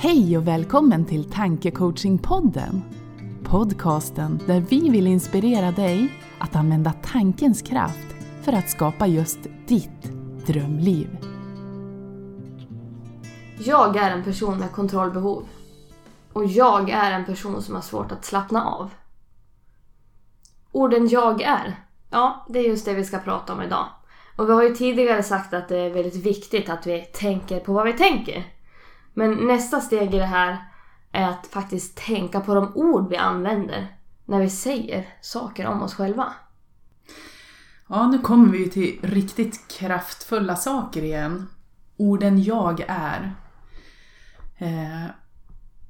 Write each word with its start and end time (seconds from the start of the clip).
Hej 0.00 0.38
och 0.38 0.48
välkommen 0.48 1.04
till 1.04 1.30
Tankecoachingpodden. 1.30 2.82
Podcasten 3.44 4.40
där 4.46 4.60
vi 4.60 4.88
vill 4.90 5.06
inspirera 5.06 5.70
dig 5.70 6.12
att 6.38 6.56
använda 6.56 6.92
tankens 6.92 7.62
kraft 7.62 8.06
för 8.42 8.52
att 8.52 8.70
skapa 8.70 9.06
just 9.06 9.38
ditt 9.66 10.02
drömliv. 10.46 11.18
Jag 13.58 13.96
är 13.96 14.10
en 14.10 14.24
person 14.24 14.58
med 14.58 14.72
kontrollbehov. 14.72 15.48
Och 16.32 16.46
jag 16.46 16.90
är 16.90 17.12
en 17.12 17.24
person 17.24 17.62
som 17.62 17.74
har 17.74 17.82
svårt 17.82 18.12
att 18.12 18.24
slappna 18.24 18.64
av. 18.64 18.90
Orden 20.72 21.08
jag 21.08 21.42
är, 21.42 21.76
ja, 22.10 22.46
det 22.48 22.58
är 22.58 22.68
just 22.68 22.84
det 22.84 22.94
vi 22.94 23.04
ska 23.04 23.18
prata 23.18 23.52
om 23.52 23.62
idag. 23.62 23.86
Och 24.36 24.48
vi 24.48 24.52
har 24.52 24.62
ju 24.62 24.74
tidigare 24.74 25.22
sagt 25.22 25.54
att 25.54 25.68
det 25.68 25.78
är 25.78 25.90
väldigt 25.90 26.26
viktigt 26.26 26.68
att 26.68 26.86
vi 26.86 27.00
tänker 27.00 27.60
på 27.60 27.72
vad 27.72 27.86
vi 27.86 27.92
tänker. 27.92 28.57
Men 29.18 29.46
nästa 29.46 29.80
steg 29.80 30.14
i 30.14 30.18
det 30.18 30.24
här 30.24 30.58
är 31.12 31.28
att 31.28 31.46
faktiskt 31.46 31.96
tänka 31.96 32.40
på 32.40 32.54
de 32.54 32.76
ord 32.76 33.08
vi 33.10 33.16
använder 33.16 33.96
när 34.24 34.40
vi 34.40 34.50
säger 34.50 35.06
saker 35.20 35.66
om 35.66 35.82
oss 35.82 35.94
själva. 35.94 36.32
Ja, 37.88 38.06
nu 38.06 38.18
kommer 38.18 38.52
vi 38.52 38.58
ju 38.58 38.68
till 38.68 38.98
riktigt 39.02 39.68
kraftfulla 39.68 40.56
saker 40.56 41.02
igen. 41.02 41.46
Orden 41.96 42.42
jag 42.42 42.84
är. 42.88 43.34
Eh, 44.58 45.10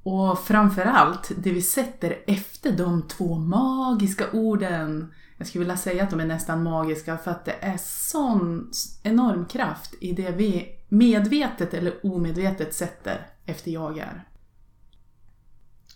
och 0.02 0.38
framförallt 0.38 1.33
det 1.36 1.52
vi 1.52 1.62
sätter 1.62 2.19
efter 2.27 2.72
de 2.72 3.08
två 3.08 3.38
magiska 3.38 4.24
orden. 4.33 5.12
Jag 5.36 5.47
skulle 5.47 5.64
vilja 5.64 5.77
säga 5.77 6.02
att 6.02 6.10
de 6.10 6.20
är 6.20 6.27
nästan 6.27 6.62
magiska 6.62 7.16
för 7.16 7.30
att 7.30 7.45
det 7.45 7.56
är 7.60 7.78
sån 7.80 8.70
enorm 9.02 9.47
kraft 9.47 9.95
i 10.00 10.12
det 10.12 10.30
vi 10.30 10.77
medvetet 10.88 11.74
eller 11.74 12.06
omedvetet 12.06 12.75
sätter 12.75 13.27
efter 13.44 13.70
jag 13.70 13.98
är. 13.98 14.25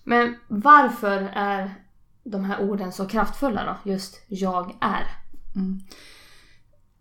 Men 0.04 0.36
varför 0.48 1.30
är 1.34 1.74
de 2.24 2.44
här 2.44 2.60
orden 2.60 2.92
så 2.92 3.06
kraftfulla 3.06 3.64
då? 3.64 3.90
Just 3.90 4.24
jag 4.28 4.76
är. 4.80 5.06
Mm. 5.54 5.80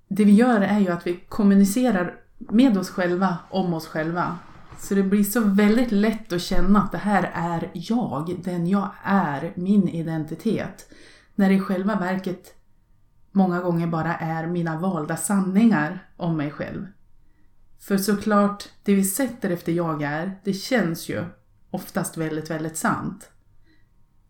Det 0.08 0.26
vi 0.26 0.32
gör 0.32 0.62
är 0.62 0.80
ju 0.80 0.90
att 0.90 1.08
vi 1.08 1.20
kommunicerar 1.30 2.16
med 2.38 2.78
oss 2.78 2.90
själva 2.90 3.38
om 3.50 3.74
oss 3.74 3.88
själva. 3.88 4.38
Så 4.80 4.96
det 4.96 5.04
blir 5.04 5.24
så 5.24 5.40
väldigt 5.40 5.92
lätt 5.92 6.34
att 6.34 6.42
känna 6.42 6.82
att 6.82 6.92
det 6.92 6.98
här 6.98 7.32
är 7.34 7.70
jag, 7.74 8.40
den 8.44 8.68
jag 8.68 8.90
är, 9.04 9.54
min 9.56 9.90
identitet. 9.90 10.94
När 11.36 11.50
det 11.50 11.56
i 11.56 11.60
själva 11.60 11.96
verket 11.96 12.56
många 13.32 13.62
gånger 13.62 13.88
bara 13.88 14.16
är 14.16 14.48
mina 14.48 14.80
valda 14.80 15.18
sanningar 15.18 16.10
om 16.18 16.38
mig 16.38 16.52
själv. 16.52 16.88
För 17.82 17.98
såklart, 17.98 18.70
det 18.84 18.96
vi 18.96 19.04
sätter 19.04 19.50
efter 19.50 19.72
jag 19.72 20.04
är, 20.04 20.40
det 20.44 20.54
känns 20.54 21.10
ju 21.10 21.24
oftast 21.72 22.18
väldigt, 22.18 22.50
väldigt 22.50 22.78
sant. 22.78 23.30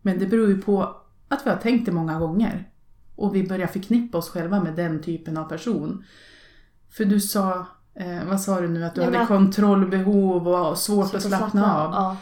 Men 0.02 0.18
det 0.18 0.26
beror 0.26 0.48
ju 0.48 0.62
på 0.62 0.96
att 1.28 1.46
vi 1.46 1.50
har 1.50 1.56
tänkt 1.56 1.86
det 1.86 1.92
många 1.92 2.18
gånger. 2.18 2.68
Och 3.16 3.34
vi 3.34 3.48
börjar 3.48 3.66
förknippa 3.66 4.18
oss 4.18 4.30
själva 4.30 4.62
med 4.62 4.74
den 4.74 5.02
typen 5.02 5.36
av 5.36 5.48
person. 5.48 6.04
För 6.90 7.04
du 7.04 7.20
sa, 7.20 7.66
eh, 7.94 8.24
vad 8.24 8.40
sa 8.40 8.60
du 8.60 8.68
nu, 8.68 8.84
att 8.84 8.94
du 8.94 9.00
Nej, 9.00 9.12
hade 9.12 9.26
kontrollbehov 9.26 10.48
och 10.48 10.78
svårt 10.78 11.14
att 11.14 11.22
slappna, 11.22 11.38
slappna 11.38 11.76
av. 11.76 11.92
Ja. 11.92 12.16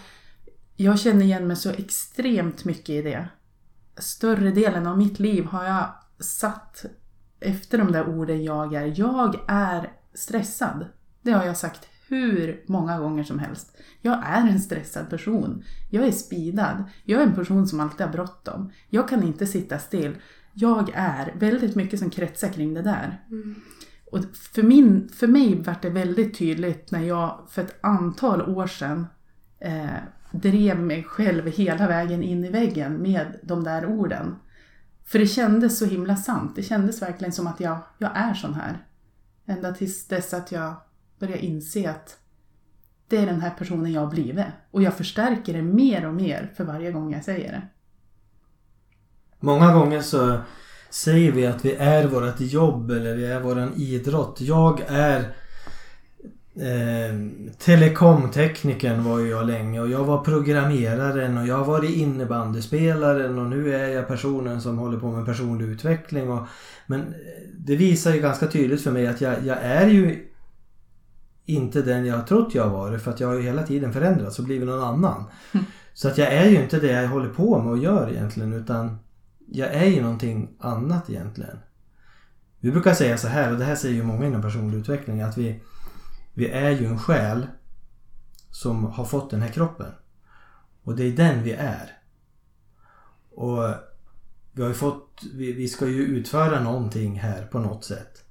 Jag 0.77 1.01
känner 1.01 1.23
igen 1.23 1.47
mig 1.47 1.57
så 1.57 1.71
extremt 1.71 2.65
mycket 2.65 2.91
i 2.91 3.03
det. 3.03 3.29
Större 3.97 4.51
delen 4.51 4.87
av 4.87 4.99
mitt 4.99 5.19
liv 5.19 5.45
har 5.45 5.65
jag 5.65 5.87
satt 6.19 6.85
efter 7.41 7.79
de 7.79 7.93
där 7.93 8.09
orden 8.09 8.45
jag 8.45 8.75
är. 8.75 8.93
Jag 8.97 9.37
är 9.49 9.93
stressad. 10.15 10.87
Det 11.23 11.33
har 11.33 11.45
jag 11.45 11.57
sagt 11.57 11.89
hur 12.09 12.65
många 12.67 12.99
gånger 12.99 13.25
som 13.25 13.39
helst. 13.39 13.77
Jag 14.03 14.27
är 14.27 14.49
en 14.49 14.61
stressad 14.61 15.11
person. 15.11 15.65
Jag 15.91 16.07
är 16.07 16.13
speedad. 16.13 16.85
Jag 17.05 17.23
är 17.23 17.27
en 17.27 17.35
person 17.35 17.69
som 17.69 17.81
alltid 17.81 18.07
har 18.07 18.13
bråttom. 18.13 18.73
Jag 18.89 19.09
kan 19.09 19.23
inte 19.23 19.47
sitta 19.47 19.79
still. 19.79 20.17
Jag 20.53 20.91
är 20.95 21.35
väldigt 21.39 21.77
mycket 21.77 21.99
som 21.99 22.11
kretsar 22.11 22.49
kring 22.49 22.75
det 22.75 22.83
där. 22.83 23.25
Mm. 23.31 23.55
Och 24.11 24.25
för, 24.35 24.63
min, 24.63 25.09
för 25.09 25.27
mig 25.27 25.63
var 25.63 25.77
det 25.83 25.91
väldigt 25.91 26.39
tydligt 26.39 26.91
när 26.91 27.01
jag 27.03 27.47
för 27.51 27.63
ett 27.63 27.79
antal 27.81 28.43
år 28.43 28.67
sedan 28.67 29.07
eh, 29.59 29.87
drev 30.31 30.79
mig 30.79 31.05
själv 31.05 31.47
hela 31.47 31.89
vägen 31.89 32.23
in 32.23 32.45
i 32.45 32.51
väggen 32.51 33.03
med 33.03 33.39
de 33.43 33.65
där 33.65 33.87
orden. 33.87 34.37
För 35.05 35.19
det 35.19 35.27
kändes 35.27 35.79
så 35.79 35.87
himla 35.87 36.17
sant. 36.17 36.57
Det 36.57 36.63
kändes 36.63 37.03
verkligen 37.03 37.33
som 37.33 37.47
att 37.47 37.61
jag, 37.61 37.79
jag 37.99 38.11
är 38.15 38.35
sån 38.35 38.55
här. 38.55 38.87
Ända 39.47 39.73
tills 39.73 40.07
dess 40.07 40.35
att 40.35 40.53
jag 40.53 40.75
börjar 41.21 41.37
inse 41.37 41.91
att 41.91 42.17
det 43.09 43.17
är 43.17 43.27
den 43.27 43.41
här 43.41 43.51
personen 43.51 43.93
jag 43.93 44.01
har 44.01 44.11
blivit. 44.11 44.47
Och 44.71 44.83
jag 44.83 44.95
förstärker 44.95 45.53
det 45.53 45.63
mer 45.63 46.07
och 46.07 46.15
mer 46.15 46.53
för 46.57 46.65
varje 46.65 46.93
gång 46.93 47.13
jag 47.13 47.25
säger 47.25 47.53
det. 47.53 47.63
Många 49.41 49.75
gånger 49.75 50.01
så 50.01 50.41
säger 50.91 51.33
vi 51.33 51.47
att 51.47 51.65
vi 51.65 51.75
är 51.75 52.07
vårt 52.07 52.41
jobb 52.41 52.91
eller 52.91 53.17
vi 53.17 53.27
är 53.27 53.41
våran 53.41 53.73
idrott. 53.77 54.41
Jag 54.41 54.81
är 54.89 55.21
eh, 56.55 57.15
telekomteknikern 57.59 59.05
var 59.05 59.21
jag 59.21 59.47
länge 59.47 59.81
och 59.81 59.89
jag 59.89 60.05
var 60.05 60.25
programmeraren 60.25 61.39
och 61.39 61.47
jag 61.47 61.57
har 61.57 61.65
varit 61.65 61.97
innebandyspelaren 61.97 63.39
och 63.39 63.47
nu 63.47 63.75
är 63.75 63.89
jag 63.89 64.09
personen 64.09 64.61
som 64.61 64.79
håller 64.79 65.01
på 65.01 65.11
med 65.11 65.27
personlig 65.27 65.67
utveckling. 65.67 66.31
Och, 66.31 66.47
men 66.87 67.15
det 67.59 67.77
visar 67.77 68.15
ju 68.15 68.21
ganska 68.21 68.47
tydligt 68.47 68.83
för 68.83 68.91
mig 68.91 69.07
att 69.07 69.21
jag, 69.21 69.47
jag 69.47 69.59
är 69.63 69.87
ju 69.87 70.30
inte 71.55 71.83
den 71.83 72.07
jag 72.07 72.17
har 72.17 72.23
trott 72.23 72.55
jag 72.55 72.71
varit 72.71 73.03
för 73.03 73.11
att 73.11 73.21
jag 73.21 73.29
har 73.29 73.35
ju 73.35 73.43
hela 73.43 73.63
tiden 73.63 73.93
förändrats 73.93 74.39
och 74.39 74.45
blivit 74.45 74.69
någon 74.69 74.85
annan. 74.85 75.25
Mm. 75.53 75.67
Så 75.95 76.09
att 76.09 76.19
jag 76.19 76.33
är 76.33 76.51
ju 76.51 76.63
inte 76.63 76.81
det 76.81 76.93
jag 76.93 77.09
håller 77.09 77.29
på 77.29 77.63
med 77.63 77.73
och 77.73 77.79
gör 77.79 78.11
egentligen 78.11 78.53
utan 78.53 78.99
jag 79.47 79.75
är 79.75 79.87
ju 79.87 80.03
någonting 80.03 80.57
annat 80.59 81.11
egentligen. 81.11 81.59
Vi 82.61 82.71
brukar 82.71 82.95
säga 82.95 83.19
så 83.19 83.29
här 83.29 83.53
och 83.53 83.59
det 83.59 83.65
här 83.65 83.77
säger 83.77 83.95
ju 83.95 84.03
många 84.03 84.27
inom 84.27 84.43
personlig 84.43 84.79
utveckling 84.79 85.21
att 85.21 85.39
vi, 85.39 85.61
vi 86.35 86.49
är 86.49 86.71
ju 86.71 86.87
en 86.87 86.99
själ 86.99 87.47
som 88.51 88.85
har 88.85 89.05
fått 89.05 89.31
den 89.31 89.43
här 89.43 89.49
kroppen. 89.49 89.93
Och 90.83 90.97
det 90.97 91.05
är 91.05 91.13
den 91.13 91.43
vi 91.43 91.53
är. 91.53 91.93
Och 93.31 93.75
vi 94.53 94.63
har 94.63 94.73
fått, 94.73 95.23
vi, 95.35 95.53
vi 95.53 95.69
ska 95.69 95.87
ju 95.87 96.03
utföra 96.03 96.61
någonting 96.61 97.19
här 97.19 97.47
på 97.47 97.59
något 97.59 97.85
sätt. 97.85 98.25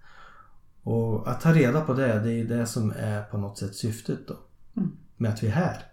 Och 0.90 1.32
att 1.32 1.42
ta 1.42 1.54
reda 1.54 1.82
på 1.82 1.94
det, 1.94 2.20
det 2.20 2.32
är 2.32 2.44
det 2.44 2.66
som 2.66 2.94
är 2.98 3.22
på 3.22 3.38
något 3.38 3.58
sätt 3.58 3.76
syftet 3.76 4.28
då. 4.28 4.38
Mm. 4.78 4.92
Med 5.18 5.32
att 5.32 5.44
vi 5.44 5.48
är 5.48 5.52
här. 5.52 5.84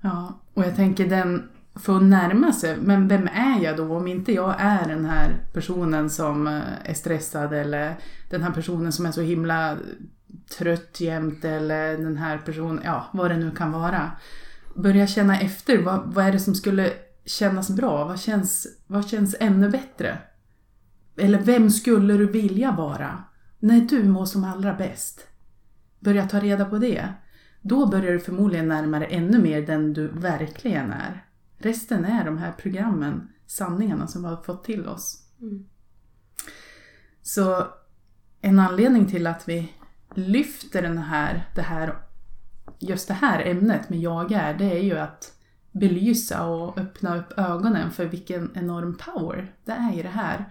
Ja, 0.00 0.40
och 0.54 0.64
jag 0.64 0.76
tänker 0.76 1.08
den 1.08 1.48
får 1.74 2.00
närma 2.00 2.52
sig, 2.52 2.76
men 2.76 3.08
vem 3.08 3.28
är 3.28 3.64
jag 3.64 3.76
då 3.76 3.96
om 3.96 4.08
inte 4.08 4.32
jag 4.32 4.54
är 4.58 4.88
den 4.88 5.04
här 5.04 5.46
personen 5.52 6.10
som 6.10 6.46
eh, 6.46 6.62
är 6.84 6.94
stressad 6.94 7.52
eller 7.52 7.96
den 8.30 8.42
här 8.42 8.50
personen 8.50 8.92
som 8.92 9.06
är 9.06 9.12
så 9.12 9.20
himla 9.20 9.76
trött 10.58 11.00
jämt 11.00 11.44
eller 11.44 11.98
den 11.98 12.16
här 12.16 12.38
personen, 12.38 12.82
ja 12.84 13.06
vad 13.12 13.30
det 13.30 13.36
nu 13.36 13.50
kan 13.50 13.72
vara. 13.72 14.10
Börja 14.74 15.06
känna 15.06 15.40
efter, 15.40 15.82
vad, 15.82 16.14
vad 16.14 16.24
är 16.24 16.32
det 16.32 16.40
som 16.40 16.54
skulle 16.54 16.92
kännas 17.24 17.70
bra? 17.70 18.04
Vad 18.04 18.20
känns, 18.20 18.66
vad 18.86 19.08
känns 19.08 19.36
ännu 19.40 19.70
bättre? 19.70 20.18
Eller 21.16 21.38
vem 21.38 21.70
skulle 21.70 22.14
du 22.14 22.26
vilja 22.26 22.72
vara? 22.72 23.24
När 23.64 23.80
du 23.80 24.04
mår 24.04 24.24
som 24.24 24.44
allra 24.44 24.74
bäst, 24.74 25.26
börja 26.00 26.28
ta 26.28 26.40
reda 26.40 26.64
på 26.64 26.78
det, 26.78 27.12
då 27.60 27.86
börjar 27.86 28.12
du 28.12 28.20
förmodligen 28.20 28.68
närma 28.68 28.98
dig 28.98 29.08
ännu 29.10 29.38
mer 29.38 29.66
den 29.66 29.92
du 29.92 30.08
verkligen 30.08 30.92
är. 30.92 31.26
Resten 31.58 32.04
är 32.04 32.24
de 32.24 32.38
här 32.38 32.52
programmen, 32.52 33.28
sanningarna 33.46 34.06
som 34.06 34.22
vi 34.22 34.28
har 34.28 34.42
fått 34.42 34.64
till 34.64 34.88
oss. 34.88 35.22
Mm. 35.40 35.66
Så 37.22 37.66
en 38.40 38.58
anledning 38.58 39.06
till 39.06 39.26
att 39.26 39.48
vi 39.48 39.72
lyfter 40.14 40.82
den 40.82 40.98
här, 40.98 41.50
det 41.54 41.62
här, 41.62 41.96
just 42.78 43.08
det 43.08 43.14
här 43.14 43.42
ämnet 43.46 43.90
med 43.90 43.98
jag 43.98 44.32
är, 44.32 44.54
det 44.54 44.78
är 44.78 44.82
ju 44.82 44.98
att 44.98 45.32
belysa 45.72 46.46
och 46.46 46.78
öppna 46.78 47.16
upp 47.16 47.38
ögonen 47.38 47.90
för 47.90 48.04
vilken 48.04 48.50
enorm 48.54 48.96
power 48.96 49.54
det 49.64 49.72
är 49.72 49.98
i 49.98 50.02
det 50.02 50.08
här. 50.08 50.44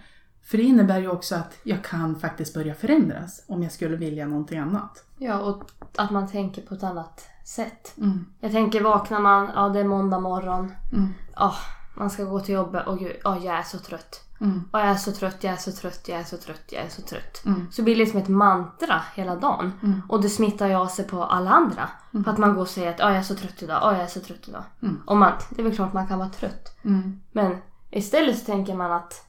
För 0.44 0.58
det 0.58 0.64
innebär 0.64 1.00
ju 1.00 1.10
också 1.10 1.36
att 1.36 1.58
jag 1.64 1.84
kan 1.84 2.20
faktiskt 2.20 2.54
börja 2.54 2.74
förändras 2.74 3.44
om 3.48 3.64
jag 3.64 3.72
skulle 3.72 3.96
vilja 3.96 4.28
någonting 4.28 4.60
annat. 4.60 5.04
Ja, 5.18 5.40
och 5.40 5.72
att 5.96 6.12
man 6.12 6.28
tänker 6.28 6.62
på 6.62 6.74
ett 6.74 6.84
annat 6.84 7.28
sätt. 7.46 7.94
Mm. 7.98 8.26
Jag 8.40 8.52
tänker 8.52 8.82
vaknar 8.82 9.20
man, 9.20 9.52
ja 9.56 9.70
det 9.70 9.80
är 9.80 9.84
måndag 9.84 10.20
morgon. 10.20 10.72
Mm. 10.92 11.14
Oh, 11.38 11.58
man 11.96 12.10
ska 12.10 12.24
gå 12.24 12.40
till 12.40 12.56
jobbet 12.56 12.88
och 12.88 13.00
gud, 13.00 13.16
oh, 13.26 13.46
jag 13.46 13.56
är 13.56 13.64
så 13.64 13.80
trött. 13.80 14.24
Mm. 14.42 14.70
Och 14.72 14.80
jag 14.80 14.88
är 14.88 14.96
så 14.96 15.12
trött, 15.12 15.44
jag 15.44 15.54
är 15.54 15.58
så 15.58 15.72
trött, 15.72 16.08
jag 16.08 16.20
är 16.20 16.24
så 16.24 16.38
trött, 16.38 16.64
jag 16.72 16.84
är 16.84 16.90
så 16.90 17.02
trött. 17.02 17.46
Mm. 17.46 17.72
Så 17.72 17.82
det 17.82 17.84
blir 17.84 17.96
liksom 17.96 18.20
ett 18.20 18.28
mantra 18.28 19.02
hela 19.16 19.36
dagen. 19.36 19.74
Mm. 19.84 20.02
Och 20.10 20.22
det 20.22 20.30
smittar 20.30 20.68
ju 20.68 20.74
av 20.74 20.88
sig 20.88 21.08
på 21.08 21.24
alla 21.24 21.50
andra. 21.50 21.90
Mm. 22.14 22.24
För 22.24 22.32
att 22.32 22.38
man 22.38 22.54
går 22.54 22.62
och 22.62 22.68
säger 22.68 22.90
att 22.90 23.00
oh, 23.00 23.08
jag 23.08 23.16
är 23.16 23.24
så 23.24 23.36
trött 23.36 23.64
idag, 23.64 23.84
oh, 23.84 23.94
jag 23.94 24.04
är 24.04 24.08
så 24.08 24.20
trött 24.20 24.48
idag. 24.48 24.64
Mm. 24.82 25.02
Och 25.06 25.18
man, 25.18 25.32
det 25.50 25.62
är 25.62 25.64
väl 25.64 25.76
klart 25.76 25.94
man 25.94 26.08
kan 26.08 26.20
vara 26.20 26.30
trött. 26.30 26.78
Mm. 26.84 27.22
Men 27.32 27.58
istället 27.92 28.40
så 28.40 28.46
tänker 28.46 28.76
man 28.76 28.92
att 28.92 29.28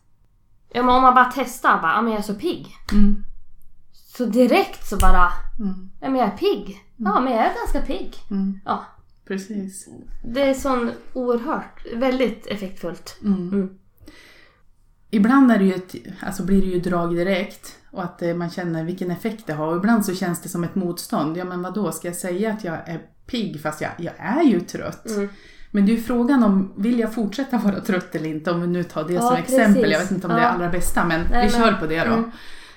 Ja 0.74 0.82
men 0.82 0.94
om 0.94 1.02
man 1.02 1.14
bara 1.14 1.32
testar, 1.34 1.82
bara, 1.82 1.92
ja 1.92 2.02
men 2.02 2.12
jag 2.12 2.18
är 2.18 2.22
så 2.22 2.34
pigg. 2.34 2.76
Mm. 2.92 3.24
Så 3.92 4.24
direkt 4.24 4.88
så 4.88 4.96
bara, 4.96 5.32
mm. 5.58 5.90
ja 6.00 6.10
men 6.10 6.20
jag 6.20 6.28
är 6.28 6.36
pigg. 6.36 6.84
Ja 6.96 7.10
mm. 7.10 7.24
men 7.24 7.32
jag 7.32 7.46
är 7.46 7.54
ganska 7.54 7.80
pigg. 7.80 8.14
Mm. 8.30 8.60
Ja. 8.64 8.84
Precis. 9.26 9.88
Det 10.24 10.42
är 10.42 10.54
sån 10.54 10.90
oerhört, 11.12 11.86
väldigt 11.94 12.46
effektfullt. 12.46 13.18
Mm. 13.22 13.78
Ibland 15.10 15.52
är 15.52 15.58
det 15.58 15.64
ju 15.64 15.74
ett, 15.74 15.94
alltså 16.20 16.42
blir 16.42 16.60
det 16.60 16.68
ju 16.68 16.80
drag 16.80 17.16
direkt 17.16 17.76
och 17.90 18.02
att 18.02 18.22
eh, 18.22 18.34
man 18.34 18.50
känner 18.50 18.84
vilken 18.84 19.10
effekt 19.10 19.46
det 19.46 19.52
har. 19.52 19.66
Och 19.66 19.76
ibland 19.76 20.06
så 20.06 20.14
känns 20.14 20.42
det 20.42 20.48
som 20.48 20.64
ett 20.64 20.74
motstånd. 20.74 21.36
Ja 21.36 21.44
men 21.44 21.62
vad 21.62 21.74
då 21.74 21.92
ska 21.92 22.08
jag 22.08 22.16
säga 22.16 22.52
att 22.52 22.64
jag 22.64 22.88
är 22.88 23.00
pigg 23.26 23.62
fast 23.62 23.80
jag, 23.80 23.90
jag 23.98 24.14
är 24.18 24.42
ju 24.42 24.60
trött. 24.60 25.06
Mm. 25.74 25.80
Men 25.82 25.86
det 25.86 25.92
är 25.92 25.96
ju 25.96 26.02
frågan 26.02 26.42
om, 26.44 26.72
vill 26.76 26.98
jag 26.98 27.14
fortsätta 27.14 27.58
vara 27.58 27.80
trött 27.80 28.14
eller 28.14 28.28
inte? 28.30 28.50
Om 28.50 28.60
vi 28.60 28.66
nu 28.66 28.82
tar 28.84 29.04
det 29.04 29.12
Ja, 29.14 29.20
som 29.20 29.36
exempel. 29.36 29.74
precis. 29.74 29.92
Jag 29.92 30.00
vet 30.00 30.10
inte 30.10 30.26
om 30.26 30.32
det 30.32 30.38
är 30.38 30.42
Ja. 30.42 30.48
allra 30.48 30.68
bästa 30.70 31.04
men 31.04 31.20
Nej, 31.30 31.46
vi 31.46 31.52
men- 31.58 31.62
kör 31.62 31.72
på 31.72 31.86
det 31.86 32.04
då. 32.04 32.14
Mm. 32.14 32.30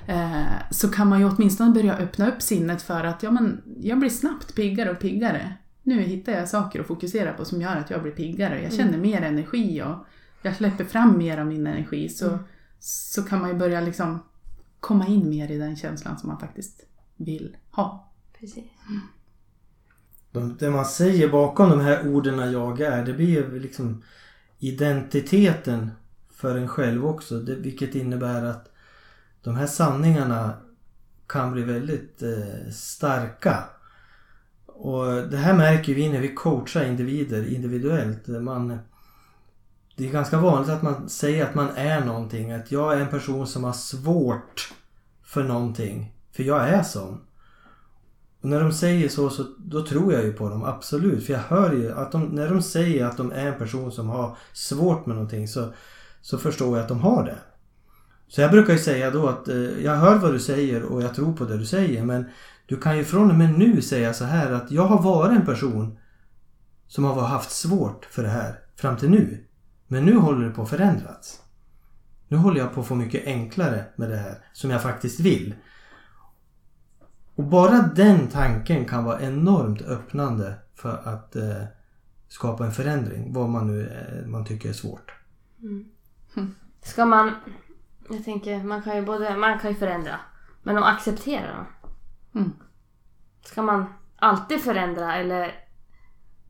Eh, 0.08 0.48
så 0.72 0.88
kan 0.92 1.08
man 1.08 1.20
ju 1.20 1.26
åtminstone 1.30 1.72
börja 1.72 1.94
öppna 1.98 2.28
upp 2.30 2.42
sinnet 2.42 2.82
för 2.82 3.04
att 3.04 3.24
ja, 3.24 3.32
men 3.32 3.62
jag 3.82 4.00
blir 4.00 4.10
snabbt 4.10 4.56
piggare 4.56 4.92
och 4.92 5.00
piggare. 5.00 5.54
Nu 5.84 6.02
hittar 6.02 6.32
jag 6.32 6.50
saker 6.50 6.80
att 6.80 6.88
fokusera 6.88 7.34
på 7.34 7.46
som 7.46 7.62
gör 7.62 7.76
att 7.76 7.90
jag 7.90 8.02
blir 8.02 8.12
piggare. 8.12 8.64
Jag 8.64 8.74
känner 8.74 8.98
mer 8.98 9.22
energi 9.22 9.82
och 9.84 9.96
jag 10.42 10.56
släpper 10.56 10.84
fram 10.84 11.18
mer 11.18 11.38
av 11.38 11.46
min 11.48 11.68
energi. 11.68 12.10
Så, 12.10 12.40
så 12.80 13.24
kan 13.24 13.42
man 13.42 13.50
ju 13.50 13.56
börja 13.56 13.82
liksom 13.82 14.20
komma 14.80 15.08
in 15.08 15.30
mer 15.30 15.52
i 15.52 15.58
den 15.58 15.76
känslan 15.76 16.18
som 16.18 16.30
man 16.30 16.40
faktiskt 16.40 16.86
vill 17.18 17.58
ha. 17.72 18.12
Precis. 18.40 18.64
De, 20.32 20.58
det 20.60 20.70
man 20.70 20.86
säger 20.86 21.30
bakom 21.30 21.70
de 21.70 21.80
här 21.80 22.08
orden 22.08 22.52
jag 22.52 22.82
är, 22.82 23.06
det 23.06 23.14
blir 23.14 23.28
ju 23.28 23.60
liksom 23.60 24.04
identiteten 24.60 25.92
för 26.32 26.56
en 26.56 26.68
själv 26.68 27.06
också. 27.06 27.40
Det, 27.40 27.56
vilket 27.56 27.96
innebär 27.96 28.44
att 28.44 28.72
de 29.44 29.56
här 29.56 29.68
sanningarna 29.68 30.54
kan 31.28 31.52
bli 31.52 31.64
väldigt 31.64 32.24
eh, 32.24 32.72
starka. 32.72 33.64
Och 34.66 35.06
det 35.06 35.38
här 35.38 35.54
märker 35.54 35.94
vi 35.94 36.10
när 36.10 36.20
vi 36.20 36.36
coachar 36.36 36.86
individer 36.86 37.54
individuellt. 37.54 38.28
Man, 38.28 38.80
det 39.96 40.08
är 40.08 40.12
ganska 40.12 40.38
vanligt 40.38 40.70
att 40.70 40.82
man 40.82 41.10
säger 41.10 41.46
att 41.46 41.56
man 41.56 41.70
är 41.76 42.06
någonting. 42.06 42.52
Att 42.52 42.72
jag 42.72 42.94
är 42.94 43.02
en 43.02 43.10
person 43.10 43.48
som 43.48 43.64
har 43.64 43.74
svårt 43.74 44.74
för 45.24 45.44
någonting. 45.44 46.14
För 46.32 46.44
jag 46.44 46.70
är 46.70 46.84
sån. 46.84 47.22
Och 48.42 48.50
när 48.50 48.60
de 48.60 48.72
säger 48.72 49.10
så, 49.10 49.30
så 49.30 49.46
då 49.58 49.86
tror 49.86 50.14
jag 50.14 50.24
ju 50.24 50.34
på 50.34 50.50
dem, 50.50 50.64
absolut. 50.64 51.26
För 51.26 51.34
jag 51.34 51.40
hör 51.40 51.74
ju 51.74 51.92
att 51.92 52.12
de, 52.12 52.24
när 52.24 52.50
de 52.50 52.62
säger 52.62 53.06
att 53.06 53.18
de 53.18 53.32
är 53.32 53.48
en 53.48 53.58
person 53.58 53.92
som 53.92 54.10
har 54.10 54.38
svårt 54.54 55.06
med 55.06 55.16
någonting 55.16 55.48
så, 55.48 55.74
så 56.22 56.38
förstår 56.38 56.78
jag 56.78 56.84
att 56.84 56.90
de 56.90 57.00
har 57.00 57.24
det. 57.24 57.38
Så 58.28 58.42
jag 58.42 58.52
brukar 58.52 58.74
ju 58.74 58.80
säga 58.80 59.12
då 59.12 59.28
att 59.28 59.48
eh, 59.48 59.84
jag 59.84 59.96
hör 59.96 60.18
vad 60.18 60.34
du 60.34 60.40
säger 60.40 60.84
och 60.84 61.02
jag 61.02 61.16
tror 61.16 61.34
på 61.34 61.46
det 61.46 61.58
du 61.58 61.66
säger 61.66 62.04
men 62.04 62.26
du 62.66 62.78
kan 62.78 62.98
ju 62.98 63.04
från 63.04 63.32
och 63.32 63.38
med 63.38 63.60
nu 63.60 63.82
säga 63.82 64.14
så 64.14 64.26
här 64.26 64.52
att 64.52 64.72
jag 64.72 64.84
har 64.84 65.02
varit 65.02 65.40
en 65.40 65.46
person 65.46 65.98
som 66.88 67.04
har 67.04 67.22
haft 67.22 67.52
svårt 67.52 68.06
för 68.06 68.24
det 68.24 68.30
här 68.30 68.60
fram 68.76 68.98
till 68.98 69.10
nu. 69.10 69.44
Men 69.88 70.06
nu 70.06 70.18
håller 70.18 70.46
det 70.46 70.52
på 70.52 70.62
att 70.62 70.70
förändras. 70.70 71.42
Nu 72.28 72.38
håller 72.38 72.60
jag 72.60 72.74
på 72.74 72.82
att 72.82 72.88
få 72.88 72.96
mycket 72.96 73.26
enklare 73.26 73.86
med 73.96 74.10
det 74.10 74.18
här 74.18 74.38
som 74.54 74.70
jag 74.70 74.82
faktiskt 74.82 75.20
vill. 75.20 75.54
Och 77.38 77.44
bara 77.44 77.82
den 77.82 78.28
tanken 78.28 78.86
kan 78.86 79.04
vara 79.04 79.22
enormt 79.22 79.82
öppnande 79.82 80.54
för 80.76 81.02
att 81.06 81.36
eh, 81.36 81.64
skapa 82.28 82.66
en 82.66 82.72
förändring. 82.72 83.34
Vad 83.34 83.50
man 83.50 83.68
nu 83.68 83.88
eh, 83.90 84.28
man 84.28 84.46
tycker 84.46 84.70
är 84.70 84.74
svårt. 84.74 85.14
Ska 86.82 87.06
man... 87.06 87.32
Jag 88.10 88.26
tänker, 88.26 88.64
man 88.64 88.82
kan 88.82 88.96
ju 88.96 89.06
både... 89.06 89.38
Man 89.38 89.60
kan 89.60 89.70
ju 89.72 89.76
förändra. 89.76 90.20
Men 90.64 90.78
att 90.78 90.96
acceptera 90.96 91.56
dem. 91.56 91.66
Mm. 92.36 92.54
Ska 93.46 93.62
man 93.62 93.86
alltid 94.16 94.62
förändra 94.62 95.16
eller 95.16 95.52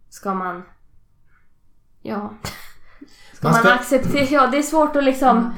ska 0.09 0.33
man... 0.33 0.63
Ja. 2.01 2.33
Ska 3.33 3.47
Man 3.47 3.51
man, 3.51 3.61
ska- 3.61 3.73
acceptera... 3.73 4.25
Ja, 4.29 4.47
det 4.47 4.57
är 4.57 4.63
svårt 4.63 4.95
att 4.95 5.03
liksom 5.03 5.53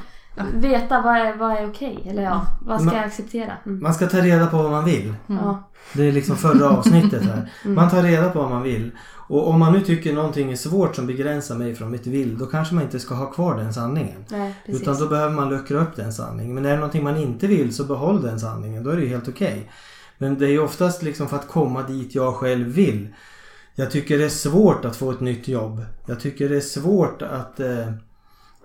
veta 0.54 1.00
vad 1.02 1.16
är, 1.16 1.36
vad 1.36 1.52
är 1.52 1.68
okej. 1.70 2.04
Eller 2.10 2.22
ja, 2.22 2.46
vad 2.60 2.80
ska 2.80 2.86
Man- 2.86 2.96
jag 2.96 3.04
acceptera? 3.04 3.52
Mm. 3.66 3.82
Man 3.82 3.94
ska 3.94 4.06
ta 4.06 4.18
reda 4.18 4.46
på 4.46 4.56
vad 4.56 4.70
man 4.70 4.84
vill. 4.84 5.14
Ja. 5.26 5.70
Det 5.94 6.08
är 6.08 6.12
liksom 6.12 6.36
förra 6.36 6.70
avsnittet 6.70 7.22
här. 7.22 7.50
Man 7.64 7.90
tar 7.90 8.02
reda 8.02 8.28
på 8.30 8.38
vad 8.40 8.50
man 8.50 8.62
vill. 8.62 8.90
Och 9.28 9.48
om 9.48 9.58
man 9.58 9.72
nu 9.72 9.80
tycker 9.80 10.12
någonting 10.12 10.52
är 10.52 10.56
svårt 10.56 10.96
som 10.96 11.06
begränsar 11.06 11.54
mig 11.54 11.74
från 11.74 11.90
mitt 11.90 12.06
vill, 12.06 12.38
då 12.38 12.46
kanske 12.46 12.74
man 12.74 12.84
inte 12.84 13.00
ska 13.00 13.14
ha 13.14 13.26
kvar 13.26 13.56
den 13.56 13.74
sanningen. 13.74 14.24
Nej, 14.28 14.54
precis. 14.66 14.82
Utan 14.82 14.98
då 14.98 15.06
behöver 15.06 15.34
man 15.34 15.48
luckra 15.48 15.80
upp 15.80 15.96
den 15.96 16.12
sanningen. 16.12 16.54
Men 16.54 16.64
är 16.66 16.70
det 16.70 16.76
någonting 16.76 17.04
man 17.04 17.16
inte 17.16 17.46
vill 17.46 17.74
så 17.74 17.84
behåll 17.84 18.22
den 18.22 18.40
sanningen. 18.40 18.84
Då 18.84 18.90
är 18.90 18.96
det 18.96 19.02
ju 19.02 19.08
helt 19.08 19.28
okej. 19.28 19.70
Men 20.18 20.38
det 20.38 20.46
är 20.46 20.50
ju 20.50 20.60
oftast 20.62 21.02
liksom 21.02 21.28
för 21.28 21.36
att 21.36 21.48
komma 21.48 21.82
dit 21.82 22.14
jag 22.14 22.34
själv 22.34 22.66
vill. 22.66 23.08
Jag 23.74 23.90
tycker 23.90 24.18
det 24.18 24.24
är 24.24 24.28
svårt 24.28 24.84
att 24.84 24.96
få 24.96 25.10
ett 25.10 25.20
nytt 25.20 25.48
jobb. 25.48 25.84
Jag 26.06 26.20
tycker 26.20 26.48
det 26.48 26.56
är 26.56 26.60
svårt 26.60 27.22
att 27.22 27.60
eh, 27.60 27.92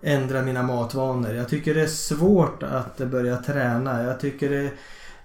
ändra 0.01 0.41
mina 0.41 0.63
matvanor. 0.63 1.33
Jag 1.33 1.49
tycker 1.49 1.73
det 1.73 1.81
är 1.81 1.87
svårt 1.87 2.63
att 2.63 2.97
börja 2.97 3.37
träna. 3.37 4.03
Jag 4.03 4.19
tycker 4.19 4.49
det, 4.49 4.71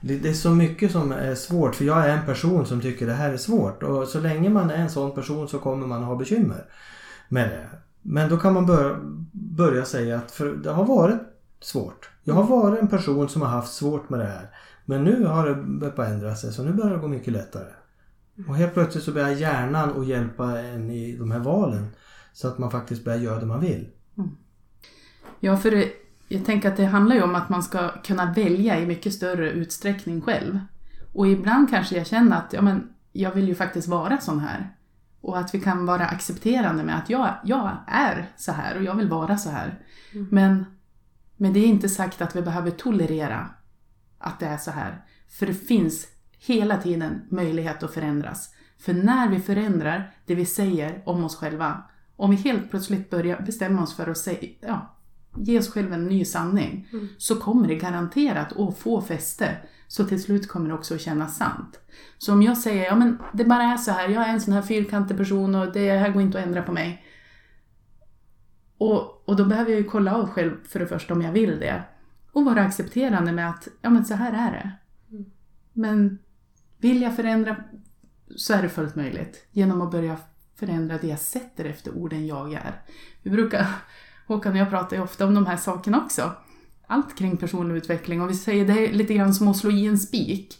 det 0.00 0.18
det 0.18 0.28
är 0.28 0.34
så 0.34 0.50
mycket 0.50 0.92
som 0.92 1.12
är 1.12 1.34
svårt. 1.34 1.74
För 1.74 1.84
jag 1.84 2.06
är 2.06 2.16
en 2.16 2.26
person 2.26 2.66
som 2.66 2.80
tycker 2.80 3.06
det 3.06 3.12
här 3.12 3.32
är 3.32 3.36
svårt. 3.36 3.82
Och 3.82 4.08
så 4.08 4.20
länge 4.20 4.50
man 4.50 4.70
är 4.70 4.76
en 4.76 4.90
sån 4.90 5.14
person 5.14 5.48
så 5.48 5.58
kommer 5.58 5.86
man 5.86 6.02
ha 6.02 6.16
bekymmer 6.16 6.64
med 7.28 7.48
det. 7.48 7.66
Men 8.02 8.28
då 8.28 8.36
kan 8.36 8.54
man 8.54 8.66
börja, 8.66 8.96
börja 9.32 9.84
säga 9.84 10.16
att 10.16 10.30
för 10.30 10.46
det 10.54 10.70
har 10.70 10.84
varit 10.84 11.20
svårt. 11.60 12.10
Jag 12.24 12.34
har 12.34 12.44
varit 12.44 12.80
en 12.80 12.88
person 12.88 13.28
som 13.28 13.42
har 13.42 13.48
haft 13.48 13.72
svårt 13.72 14.08
med 14.08 14.20
det 14.20 14.26
här. 14.26 14.50
Men 14.84 15.04
nu 15.04 15.24
har 15.24 15.48
det 15.48 15.54
börjat 15.54 15.98
ändra 15.98 16.34
sig 16.34 16.52
så 16.52 16.62
nu 16.62 16.72
börjar 16.72 16.90
det 16.90 16.98
gå 16.98 17.08
mycket 17.08 17.32
lättare. 17.32 17.70
Och 18.48 18.56
helt 18.56 18.74
plötsligt 18.74 19.04
så 19.04 19.12
börjar 19.12 19.30
hjärnan 19.30 20.00
att 20.00 20.06
hjälpa 20.06 20.60
en 20.60 20.90
i 20.90 21.16
de 21.16 21.30
här 21.30 21.38
valen. 21.38 21.88
Så 22.32 22.48
att 22.48 22.58
man 22.58 22.70
faktiskt 22.70 23.04
börjar 23.04 23.18
göra 23.18 23.40
det 23.40 23.46
man 23.46 23.60
vill. 23.60 23.88
Ja, 25.40 25.56
för 25.56 25.70
det, 25.70 25.92
jag 26.28 26.44
tänker 26.44 26.68
att 26.68 26.76
det 26.76 26.84
handlar 26.84 27.16
ju 27.16 27.22
om 27.22 27.34
att 27.34 27.48
man 27.48 27.62
ska 27.62 27.88
kunna 27.88 28.32
välja 28.32 28.80
i 28.80 28.86
mycket 28.86 29.14
större 29.14 29.50
utsträckning 29.50 30.20
själv. 30.20 30.58
Och 31.12 31.28
ibland 31.28 31.70
kanske 31.70 31.96
jag 31.96 32.06
känner 32.06 32.36
att 32.36 32.52
ja, 32.52 32.62
men, 32.62 32.88
jag 33.12 33.32
vill 33.32 33.48
ju 33.48 33.54
faktiskt 33.54 33.88
vara 33.88 34.20
sån 34.20 34.40
här. 34.40 34.74
Och 35.20 35.38
att 35.38 35.54
vi 35.54 35.60
kan 35.60 35.86
vara 35.86 36.06
accepterande 36.06 36.84
med 36.84 36.98
att 36.98 37.10
jag, 37.10 37.34
jag 37.44 37.76
är 37.86 38.26
så 38.36 38.52
här 38.52 38.76
och 38.76 38.82
jag 38.82 38.94
vill 38.94 39.08
vara 39.08 39.38
så 39.38 39.50
här. 39.50 39.78
Men, 40.30 40.64
men 41.36 41.52
det 41.52 41.60
är 41.60 41.66
inte 41.66 41.88
sagt 41.88 42.20
att 42.20 42.36
vi 42.36 42.42
behöver 42.42 42.70
tolerera 42.70 43.48
att 44.18 44.40
det 44.40 44.46
är 44.46 44.56
så 44.56 44.70
här. 44.70 45.04
För 45.28 45.46
det 45.46 45.54
finns 45.54 46.06
hela 46.38 46.76
tiden 46.76 47.22
möjlighet 47.30 47.82
att 47.82 47.94
förändras. 47.94 48.54
För 48.78 48.92
när 48.92 49.28
vi 49.28 49.40
förändrar 49.40 50.14
det 50.26 50.34
vi 50.34 50.46
säger 50.46 51.02
om 51.06 51.24
oss 51.24 51.36
själva, 51.36 51.82
om 52.16 52.30
vi 52.30 52.36
helt 52.36 52.70
plötsligt 52.70 53.10
börjar 53.10 53.40
bestämma 53.40 53.82
oss 53.82 53.96
för 53.96 54.10
att 54.10 54.18
säga, 54.18 54.48
ja, 54.60 54.96
ge 55.36 55.58
oss 55.58 55.72
själva 55.72 55.94
en 55.94 56.06
ny 56.06 56.24
sanning, 56.24 56.88
så 57.18 57.36
kommer 57.36 57.68
det 57.68 57.74
garanterat 57.74 58.52
att 58.58 58.78
få 58.78 59.00
fäste. 59.00 59.56
Så 59.88 60.04
till 60.04 60.22
slut 60.22 60.48
kommer 60.48 60.68
det 60.68 60.74
också 60.74 60.94
att 60.94 61.00
kännas 61.00 61.36
sant. 61.36 61.80
Så 62.18 62.32
om 62.32 62.42
jag 62.42 62.58
säger, 62.58 62.84
ja 62.84 62.96
men 62.96 63.18
det 63.32 63.44
bara 63.44 63.62
är 63.62 63.76
så 63.76 63.90
här, 63.90 64.08
jag 64.08 64.28
är 64.28 64.32
en 64.32 64.40
sån 64.40 64.54
här 64.54 64.62
fyrkantig 64.62 65.16
person 65.16 65.54
och 65.54 65.72
det 65.72 65.90
här 65.90 66.10
går 66.10 66.22
inte 66.22 66.38
att 66.38 66.46
ändra 66.46 66.62
på 66.62 66.72
mig. 66.72 67.04
Och, 68.78 69.28
och 69.28 69.36
då 69.36 69.44
behöver 69.44 69.70
jag 69.70 69.80
ju 69.80 69.86
kolla 69.86 70.14
av 70.14 70.28
själv 70.28 70.64
för 70.64 70.78
det 70.78 70.86
första 70.86 71.14
om 71.14 71.22
jag 71.22 71.32
vill 71.32 71.60
det. 71.60 71.82
Och 72.32 72.44
vara 72.44 72.62
accepterande 72.62 73.32
med 73.32 73.50
att, 73.50 73.68
ja 73.82 73.90
men 73.90 74.04
så 74.04 74.14
här 74.14 74.32
är 74.32 74.52
det. 74.52 74.70
Men 75.72 76.18
vill 76.78 77.02
jag 77.02 77.16
förändra 77.16 77.56
så 78.36 78.54
är 78.54 78.62
det 78.62 78.68
fullt 78.68 78.96
möjligt. 78.96 79.46
Genom 79.50 79.82
att 79.82 79.90
börja 79.90 80.16
förändra 80.56 80.98
det 80.98 81.06
jag 81.06 81.18
sätter 81.18 81.64
efter 81.64 81.96
orden 81.96 82.26
jag 82.26 82.52
är. 82.52 82.82
Vi 83.22 83.30
brukar, 83.30 83.66
Håkan 84.30 84.52
och 84.52 84.58
jag 84.58 84.70
pratar 84.70 84.96
ju 84.96 85.02
ofta 85.02 85.26
om 85.26 85.34
de 85.34 85.46
här 85.46 85.56
sakerna 85.56 86.04
också. 86.04 86.32
Allt 86.86 87.18
kring 87.18 87.36
personlig 87.36 87.76
utveckling 87.76 88.22
och 88.22 88.30
vi 88.30 88.34
säger 88.34 88.66
det 88.66 88.86
är 88.88 88.92
lite 88.92 89.14
grann 89.14 89.34
som 89.34 89.48
att 89.48 89.56
slå 89.56 89.70
i 89.70 89.86
en 89.86 89.98
spik. 89.98 90.58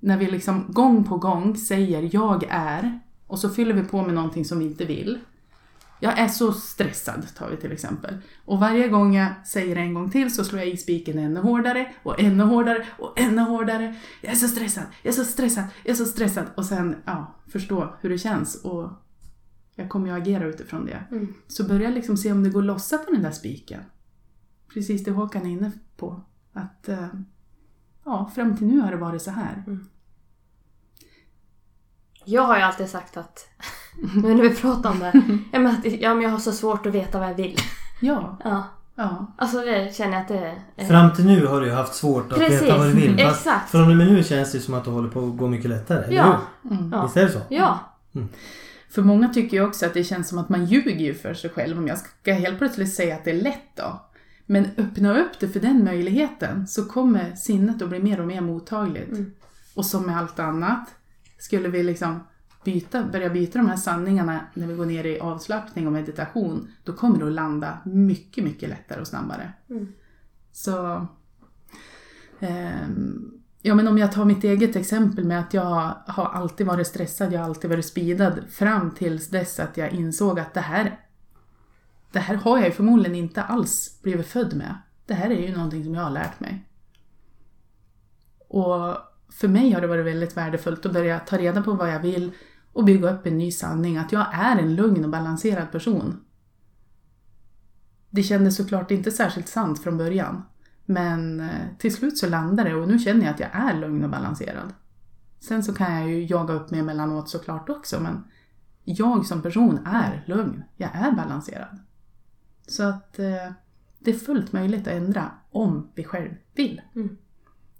När 0.00 0.16
vi 0.16 0.30
liksom 0.30 0.64
gång 0.68 1.04
på 1.04 1.16
gång 1.16 1.56
säger 1.56 2.10
jag 2.12 2.44
är 2.50 3.00
och 3.26 3.38
så 3.38 3.48
fyller 3.48 3.74
vi 3.74 3.82
på 3.82 4.02
med 4.02 4.14
någonting 4.14 4.44
som 4.44 4.58
vi 4.58 4.64
inte 4.64 4.84
vill. 4.84 5.18
Jag 6.00 6.18
är 6.18 6.28
så 6.28 6.52
stressad, 6.52 7.26
tar 7.38 7.50
vi 7.50 7.56
till 7.56 7.72
exempel. 7.72 8.18
Och 8.44 8.60
varje 8.60 8.88
gång 8.88 9.14
jag 9.14 9.46
säger 9.46 9.74
det 9.74 9.80
en 9.80 9.94
gång 9.94 10.10
till 10.10 10.34
så 10.34 10.44
slår 10.44 10.60
jag 10.60 10.70
i 10.70 10.76
spiken 10.76 11.18
ännu 11.18 11.40
hårdare 11.40 11.92
och 12.02 12.20
ännu 12.20 12.44
hårdare 12.44 12.86
och 12.98 13.20
ännu 13.20 13.42
hårdare. 13.42 13.94
Jag 14.20 14.32
är 14.32 14.36
så 14.36 14.48
stressad, 14.48 14.84
jag 15.02 15.12
är 15.12 15.16
så 15.16 15.24
stressad, 15.24 15.64
jag 15.84 15.92
är 15.92 15.96
så 15.96 16.06
stressad. 16.06 16.44
Och 16.54 16.64
sen, 16.64 16.96
ja, 17.04 17.34
förstå 17.48 17.94
hur 18.00 18.10
det 18.10 18.18
känns. 18.18 18.64
Och 18.64 18.90
jag 19.74 19.88
kommer 19.88 20.06
ju 20.08 20.14
agera 20.16 20.44
utifrån 20.44 20.86
det. 20.86 21.04
Mm. 21.10 21.34
Så 21.48 21.64
börja 21.64 21.90
liksom 21.90 22.16
se 22.16 22.32
om 22.32 22.44
det 22.44 22.50
går 22.50 22.60
att 22.60 22.66
lossa 22.66 22.98
på 22.98 23.10
den 23.12 23.22
där 23.22 23.30
spiken. 23.30 23.82
Precis 24.74 25.04
det 25.04 25.10
Håkan 25.10 25.46
är 25.46 25.50
inne 25.50 25.70
på. 25.96 26.22
Att, 26.52 26.88
eh, 26.88 27.06
ja, 28.04 28.30
fram 28.34 28.56
till 28.56 28.66
nu 28.66 28.80
har 28.80 28.90
det 28.90 28.96
varit 28.96 29.22
så 29.22 29.30
här. 29.30 29.64
Jag 32.24 32.42
har 32.42 32.56
ju 32.56 32.62
alltid 32.62 32.88
sagt 32.88 33.16
att, 33.16 33.48
nu 34.14 34.34
när 34.34 34.42
vi 34.42 34.54
pratar 34.54 34.90
om 34.90 34.98
det, 34.98 35.12
ja, 35.52 35.58
men 35.58 35.66
att 35.66 35.84
ja, 35.84 36.14
men 36.14 36.22
jag 36.22 36.30
har 36.30 36.38
så 36.38 36.52
svårt 36.52 36.86
att 36.86 36.94
veta 36.94 37.18
vad 37.18 37.28
jag 37.28 37.34
vill. 37.34 37.56
Ja, 38.00 38.36
Ja. 38.44 38.64
ja. 38.94 39.34
Alltså 39.38 39.60
det 39.60 39.94
känner 39.96 40.12
jag 40.12 40.22
att 40.22 40.28
det 40.28 40.56
är... 40.76 40.88
Fram 40.88 41.14
till 41.14 41.26
nu 41.26 41.46
har 41.46 41.60
du 41.60 41.66
ju 41.66 41.72
haft 41.72 41.94
svårt 41.94 42.32
att 42.32 42.38
Precis, 42.38 42.62
veta 42.62 42.78
vad 42.78 42.86
du 42.86 42.92
vill. 42.92 43.18
Fast 43.18 43.46
exakt. 43.46 43.70
Från 43.70 43.90
och 43.90 43.96
med 43.96 44.12
nu 44.12 44.22
känns 44.24 44.52
det 44.52 44.60
som 44.60 44.74
att 44.74 44.84
det 44.84 44.90
håller 44.90 45.10
på 45.10 45.26
att 45.26 45.36
gå 45.36 45.48
mycket 45.48 45.70
lättare. 45.70 46.04
Eller 46.04 46.16
Ja. 46.16 46.40
hur? 46.62 46.72
Mm. 46.76 46.92
Ja. 46.92 47.02
Visst 47.02 47.16
är 47.16 47.24
det 47.24 47.32
så? 47.32 47.40
Ja. 47.48 47.78
För 48.92 49.02
många 49.02 49.28
tycker 49.28 49.56
ju 49.56 49.66
också 49.66 49.86
att 49.86 49.94
det 49.94 50.04
känns 50.04 50.28
som 50.28 50.38
att 50.38 50.48
man 50.48 50.64
ljuger 50.64 51.04
ju 51.04 51.14
för 51.14 51.34
sig 51.34 51.50
själv 51.50 51.78
om 51.78 51.88
jag 51.88 51.98
ska 51.98 52.32
helt 52.32 52.58
plötsligt 52.58 52.94
säga 52.94 53.14
att 53.14 53.24
det 53.24 53.30
är 53.30 53.42
lätt 53.42 53.76
då. 53.76 54.10
Men 54.46 54.68
öppna 54.76 55.20
upp 55.20 55.40
det 55.40 55.48
för 55.48 55.60
den 55.60 55.84
möjligheten 55.84 56.66
så 56.66 56.84
kommer 56.84 57.34
sinnet 57.34 57.82
att 57.82 57.88
bli 57.88 57.98
mer 57.98 58.20
och 58.20 58.26
mer 58.26 58.40
mottagligt. 58.40 59.12
Mm. 59.12 59.32
Och 59.74 59.86
som 59.86 60.06
med 60.06 60.18
allt 60.18 60.38
annat, 60.38 60.94
skulle 61.38 61.68
vi 61.68 61.82
liksom 61.82 62.20
byta, 62.64 63.04
börja 63.04 63.30
byta 63.30 63.58
de 63.58 63.68
här 63.68 63.76
sanningarna 63.76 64.40
när 64.54 64.66
vi 64.66 64.74
går 64.74 64.86
ner 64.86 65.06
i 65.06 65.20
avslappning 65.20 65.86
och 65.86 65.92
meditation, 65.92 66.68
då 66.84 66.92
kommer 66.92 67.18
det 67.18 67.26
att 67.26 67.32
landa 67.32 67.78
mycket, 67.84 68.44
mycket 68.44 68.68
lättare 68.68 69.00
och 69.00 69.06
snabbare. 69.06 69.52
Mm. 69.70 69.92
Så... 70.52 71.06
ehm, 72.40 73.41
ja 73.62 73.74
men 73.74 73.88
om 73.88 73.98
jag 73.98 74.12
tar 74.12 74.24
mitt 74.24 74.44
eget 74.44 74.76
exempel 74.76 75.24
med 75.24 75.40
att 75.40 75.54
jag 75.54 75.94
har 76.06 76.26
alltid 76.26 76.66
varit 76.66 76.86
stressad, 76.86 77.32
jag 77.32 77.40
har 77.40 77.46
alltid 77.46 77.70
varit 77.70 77.86
speedad 77.86 78.34
fram 78.50 78.90
tills 78.90 79.28
dess 79.28 79.60
att 79.60 79.76
jag 79.76 79.92
insåg 79.92 80.40
att 80.40 80.54
det 80.54 80.60
här 80.60 80.98
det 82.12 82.18
här 82.18 82.34
har 82.34 82.58
jag 82.58 82.66
ju 82.66 82.72
förmodligen 82.72 83.16
inte 83.16 83.42
alls 83.42 84.02
blivit 84.02 84.26
född 84.26 84.54
med. 84.54 84.78
Det 85.06 85.14
här 85.14 85.30
är 85.30 85.48
ju 85.48 85.56
någonting 85.56 85.84
som 85.84 85.94
jag 85.94 86.02
har 86.02 86.10
lärt 86.10 86.40
mig. 86.40 86.68
Och 88.48 88.96
för 89.32 89.48
mig 89.48 89.72
har 89.72 89.80
det 89.80 89.86
varit 89.86 90.06
väldigt 90.06 90.36
värdefullt 90.36 90.86
att 90.86 90.92
börja 90.92 91.18
ta 91.18 91.38
reda 91.38 91.62
på 91.62 91.72
vad 91.72 91.94
jag 91.94 92.00
vill 92.00 92.32
och 92.72 92.84
bygga 92.84 93.14
upp 93.14 93.26
en 93.26 93.38
ny 93.38 93.52
sanning, 93.52 93.96
att 93.96 94.12
jag 94.12 94.26
är 94.34 94.56
en 94.56 94.74
lugn 94.74 95.04
och 95.04 95.10
balanserad 95.10 95.72
person. 95.72 96.24
Det 98.10 98.22
kändes 98.22 98.56
såklart 98.56 98.90
inte 98.90 99.10
särskilt 99.10 99.48
sant 99.48 99.82
från 99.82 99.98
början. 99.98 100.42
Men 100.84 101.40
eh, 101.40 101.66
till 101.78 101.94
slut 101.94 102.18
så 102.18 102.28
landade 102.28 102.70
det 102.70 102.76
och 102.76 102.88
nu 102.88 102.98
känner 102.98 103.24
jag 103.24 103.34
att 103.34 103.40
jag 103.40 103.50
är 103.52 103.80
lugn 103.80 104.04
och 104.04 104.10
balanserad. 104.10 104.72
Sen 105.40 105.64
så 105.64 105.74
kan 105.74 105.94
jag 105.94 106.10
ju 106.10 106.24
jaga 106.24 106.54
upp 106.54 106.70
mig 106.70 106.80
emellanåt 106.80 107.28
såklart 107.28 107.68
också 107.68 108.00
men 108.00 108.24
jag 108.84 109.26
som 109.26 109.42
person 109.42 109.78
är 109.86 110.24
lugn. 110.26 110.62
Jag 110.76 110.90
är 110.94 111.12
balanserad. 111.12 111.78
Så 112.66 112.82
att 112.82 113.18
eh, 113.18 113.52
det 113.98 114.10
är 114.10 114.18
fullt 114.18 114.52
möjligt 114.52 114.86
att 114.86 114.92
ändra 114.92 115.30
om 115.50 115.90
vi 115.94 116.04
själv 116.04 116.30
vill. 116.54 116.80
Mm. 116.94 117.16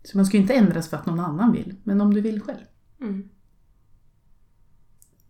Så 0.04 0.18
man 0.18 0.26
ska 0.26 0.36
ju 0.36 0.42
inte 0.42 0.54
ändras 0.54 0.88
för 0.88 0.96
att 0.96 1.06
någon 1.06 1.20
annan 1.20 1.52
vill, 1.52 1.74
men 1.84 2.00
om 2.00 2.14
du 2.14 2.20
vill 2.20 2.42
själv. 2.42 2.64
Mm. 3.00 3.28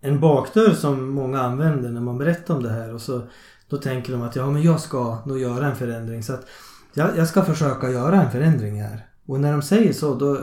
En 0.00 0.20
bakdörr 0.20 0.74
som 0.74 1.08
många 1.08 1.40
använder 1.40 1.90
när 1.90 2.00
man 2.00 2.18
berättar 2.18 2.54
om 2.54 2.62
det 2.62 2.70
här 2.70 2.94
och 2.94 3.02
så 3.02 3.22
då 3.68 3.76
tänker 3.76 4.12
de 4.12 4.22
att 4.22 4.36
ja 4.36 4.50
men 4.50 4.62
jag 4.62 4.80
ska 4.80 5.22
nog 5.26 5.38
göra 5.38 5.66
en 5.66 5.76
förändring 5.76 6.22
så 6.22 6.32
att 6.32 6.46
jag, 6.94 7.16
jag 7.16 7.28
ska 7.28 7.44
försöka 7.44 7.90
göra 7.90 8.22
en 8.22 8.30
förändring 8.30 8.82
här. 8.82 9.06
Och 9.26 9.40
när 9.40 9.52
de 9.52 9.62
säger 9.62 9.92
så 9.92 10.14
då, 10.14 10.40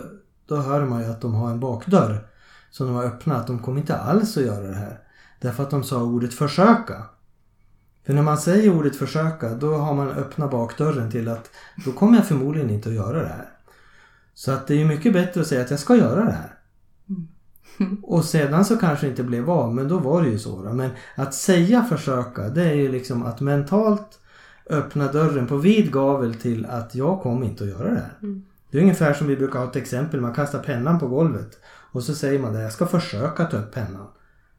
då 0.48 0.56
hör 0.56 0.86
man 0.86 1.02
ju 1.02 1.08
att 1.10 1.22
de 1.22 1.34
har 1.34 1.52
en 1.52 1.60
bakdörr 1.60 2.28
som 2.72 2.88
de 2.88 2.96
har 2.96 3.04
öppnat. 3.04 3.48
De 3.48 3.60
kommer 3.60 3.80
inte 3.80 3.98
alls 3.98 4.38
att 4.38 4.44
göra 4.44 4.68
det 4.68 4.76
här. 4.76 5.00
Därför 5.42 5.64
att 5.64 5.70
de 5.70 5.84
sa 5.84 6.04
ordet 6.04 6.34
försöka. 6.34 7.04
För 8.06 8.14
när 8.14 8.22
man 8.22 8.38
säger 8.38 8.78
ordet 8.78 8.96
försöka 8.96 9.50
då 9.50 9.76
har 9.76 9.94
man 9.94 10.10
öppnat 10.10 10.52
bakdörren 10.52 11.12
till 11.12 11.28
att 11.30 11.50
då 11.86 11.92
kommer 11.92 12.18
jag 12.18 12.28
förmodligen 12.28 12.70
inte 12.70 12.90
att 12.90 12.96
göra 12.96 13.22
det 13.22 13.28
här. 13.28 13.50
Så 14.34 14.52
att 14.52 14.68
det 14.68 14.74
är 14.74 14.78
ju 14.78 14.86
mycket 14.86 15.14
bättre 15.14 15.42
att 15.42 15.48
säga 15.48 15.62
att 15.62 15.72
jag 15.72 15.80
ska 15.80 15.96
göra 15.96 16.26
det 16.26 16.32
här. 16.32 16.56
Och 18.04 18.26
sedan 18.26 18.66
så 18.66 18.78
kanske 18.78 19.06
det 19.06 19.10
inte 19.10 19.24
blev 19.24 19.50
av, 19.50 19.76
men 19.76 19.88
då 19.88 19.98
var 19.98 20.22
det 20.22 20.30
ju 20.30 20.40
så. 20.40 20.64
Då. 20.64 20.74
Men 20.74 20.90
att 21.16 21.34
säga 21.34 21.84
försöka, 21.84 22.50
det 22.50 22.64
är 22.64 22.74
ju 22.74 22.92
liksom 22.92 23.24
att 23.24 23.42
mentalt 23.42 24.20
öppna 24.70 25.12
dörren 25.12 25.48
på 25.48 25.58
vid 25.58 25.92
gavel 25.92 26.34
till 26.34 26.66
att 26.66 26.96
jag 26.96 27.22
kommer 27.22 27.46
inte 27.46 27.64
att 27.64 27.70
göra 27.70 27.90
det 27.90 28.00
här. 28.00 28.18
Mm. 28.22 28.44
Det 28.72 28.78
är 28.78 28.82
ungefär 28.82 29.14
som 29.14 29.28
vi 29.28 29.36
brukar 29.36 29.60
ha 29.60 29.70
ett 29.70 29.76
exempel, 29.76 30.22
man 30.22 30.34
kastar 30.34 30.60
pennan 30.60 31.00
på 31.00 31.08
golvet 31.08 31.60
och 31.92 32.04
så 32.04 32.16
säger 32.16 32.40
man 32.40 32.54
det, 32.54 32.62
jag 32.62 32.72
ska 32.72 32.86
försöka 32.86 33.46
ta 33.46 33.58
upp 33.58 33.74
pennan. 33.74 34.08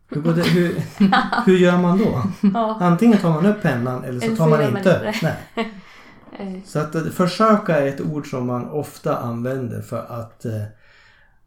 Hur, 0.08 0.22
det, 0.22 0.42
hur, 0.42 0.82
hur 1.46 1.58
gör 1.58 1.76
man 1.76 1.98
då? 1.98 2.22
Ja. 2.54 2.78
Antingen 2.80 3.18
tar 3.18 3.30
man 3.30 3.46
upp 3.46 3.62
pennan 3.62 4.04
eller 4.04 4.20
så 4.20 4.36
tar 4.36 4.48
man 4.48 4.76
inte 4.76 4.96
upp. 4.96 5.22
Nej. 5.22 5.74
Så 6.66 6.78
att 6.78 6.94
eh, 6.94 7.02
försöka 7.02 7.80
är 7.80 7.86
ett 7.86 8.00
ord 8.00 8.30
som 8.30 8.46
man 8.46 8.70
ofta 8.70 9.16
använder 9.16 9.82
för 9.82 10.06
att 10.08 10.44
eh, 10.44 10.62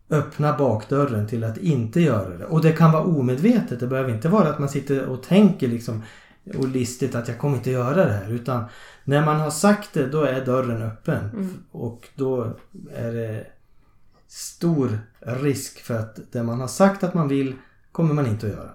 öppna 0.10 0.58
bakdörren 0.58 1.28
till 1.28 1.44
att 1.44 1.58
inte 1.58 2.02
göra 2.02 2.38
det. 2.38 2.46
Och 2.46 2.62
det 2.62 2.72
kan 2.72 2.92
vara 2.92 3.04
omedvetet. 3.04 3.80
Det 3.80 3.88
behöver 3.88 4.10
inte 4.10 4.30
vara 4.30 4.50
att 4.50 4.60
man 4.60 4.70
sitter 4.70 5.06
och 5.06 5.24
tänker 5.24 5.68
liksom 5.68 6.04
och 6.58 6.68
listigt 6.68 7.16
att 7.16 7.28
jag 7.28 7.38
kommer 7.38 7.58
inte 7.58 7.72
göra 7.72 8.06
det 8.06 8.14
här. 8.14 8.32
Utan 8.32 8.66
när 9.04 9.26
man 9.26 9.40
har 9.40 9.52
sagt 9.52 9.94
det 9.94 10.08
då 10.08 10.22
är 10.22 10.46
dörren 10.46 10.82
öppen. 10.82 11.30
Mm. 11.30 11.64
Och 11.72 12.10
då 12.16 12.58
är 12.96 13.12
det 13.12 13.46
stor 14.28 15.00
risk 15.20 15.82
för 15.82 16.00
att 16.00 16.20
det 16.32 16.44
man 16.44 16.62
har 16.62 16.68
sagt 16.68 17.04
att 17.04 17.14
man 17.14 17.28
vill 17.28 17.56
kommer 17.92 18.14
man 18.14 18.28
inte 18.28 18.46
att 18.46 18.54
göra. 18.54 18.72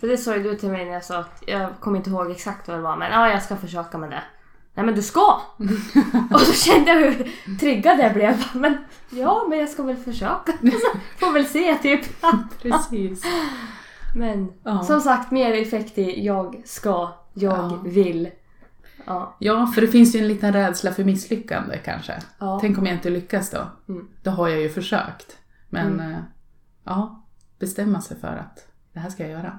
För 0.00 0.08
det 0.08 0.16
sa 0.16 0.36
ju 0.36 0.42
du 0.42 0.54
till 0.54 0.70
mig 0.70 0.84
när 0.84 0.92
jag 0.92 1.04
sa 1.04 1.18
att 1.18 1.42
jag 1.46 1.70
kommer 1.80 1.96
inte 1.96 2.10
ihåg 2.10 2.30
exakt 2.30 2.68
vad 2.68 2.76
det 2.76 2.82
var 2.82 2.96
men 2.96 3.12
ja, 3.12 3.28
jag 3.28 3.42
ska 3.42 3.56
försöka 3.56 3.98
med 3.98 4.10
det. 4.10 4.22
Nej 4.74 4.86
men 4.86 4.94
du 4.94 5.02
ska! 5.02 5.40
och 6.30 6.40
så 6.40 6.52
kände 6.52 6.90
jag 6.90 7.10
hur 7.10 7.30
triggad 7.58 7.98
jag 7.98 8.14
blev. 8.14 8.44
Men 8.54 8.76
ja, 9.10 9.46
men 9.48 9.58
jag 9.58 9.68
ska 9.68 9.82
väl 9.82 9.96
försöka. 9.96 10.52
Får 11.18 11.32
väl 11.32 11.46
se 11.46 11.78
typ. 11.82 12.00
Precis. 12.62 13.24
Men 14.14 14.52
Ja. 14.62 14.82
som 14.82 15.00
sagt 15.00 15.30
mer 15.30 15.52
effekt 15.52 15.98
i 15.98 16.24
jag 16.26 16.62
ska, 16.64 17.12
jag 17.34 17.52
Ja. 17.72 17.80
vill. 17.84 18.30
Ja. 19.06 19.36
Ja, 19.38 19.66
för 19.66 19.80
det 19.80 19.88
finns 19.88 20.14
ju 20.14 20.20
en 20.20 20.28
liten 20.28 20.52
rädsla 20.52 20.92
för 20.92 21.04
misslyckande 21.04 21.78
kanske. 21.84 22.22
Ja. 22.38 22.58
Tänk 22.60 22.78
om 22.78 22.86
jag 22.86 22.94
inte 22.96 23.10
lyckas 23.10 23.50
då? 23.50 23.70
Mm. 23.88 24.08
Då 24.22 24.30
har 24.30 24.48
jag 24.48 24.60
ju 24.60 24.68
försökt. 24.68 25.38
Men 25.68 25.86
Mm. 26.00 26.12
eh, 26.12 26.18
ja, 26.84 27.24
bestämma 27.58 28.00
sig 28.00 28.16
för 28.20 28.36
att 28.36 28.68
det 28.92 28.98
här 29.00 29.10
ska 29.10 29.22
jag 29.22 29.32
göra. 29.32 29.58